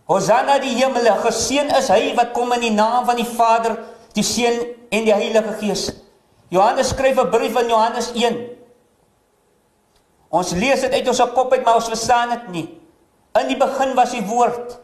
[0.10, 3.78] Hosanna die hemele, geseën is hy wat kom in die naam van die Vader,
[4.16, 5.91] die Seun en die Heilige Gees.
[6.49, 8.60] Johannes skryf 'n brief in Johannes 1
[10.30, 12.68] Ons lees dit uit ons kop uit, maar ons verstaan dit nie.
[13.39, 14.78] In die begin was die woord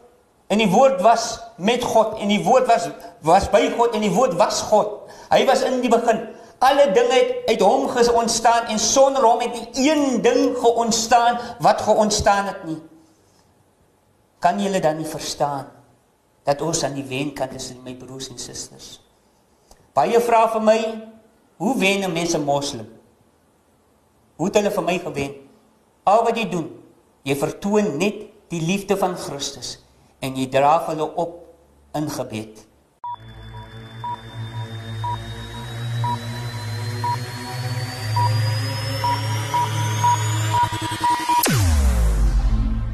[0.50, 2.88] en die woord was met God en die woord was
[3.26, 5.06] was by God en die woord was God.
[5.30, 6.22] Hy was in die begin.
[6.58, 7.86] Alle dinge het uit hom
[8.22, 12.78] ontstaan en sonder hom het nie een ding geontstaan wat geontstaan het nie.
[14.40, 15.70] Kan julle dan nie verstaan
[16.46, 19.00] dat ons aan die wen kan is my broers en susters?
[19.96, 20.80] Baie vra vir my,
[21.56, 22.86] hoe wen 'n mens 'n moslim?
[24.36, 25.34] Hoe het hulle vir my gewen?
[26.04, 26.68] Al wat jy doen,
[27.22, 28.14] jy vertoon net
[28.48, 29.78] die liefde van Christus
[30.20, 31.46] en jy dra hulle op
[31.94, 32.65] in gebed.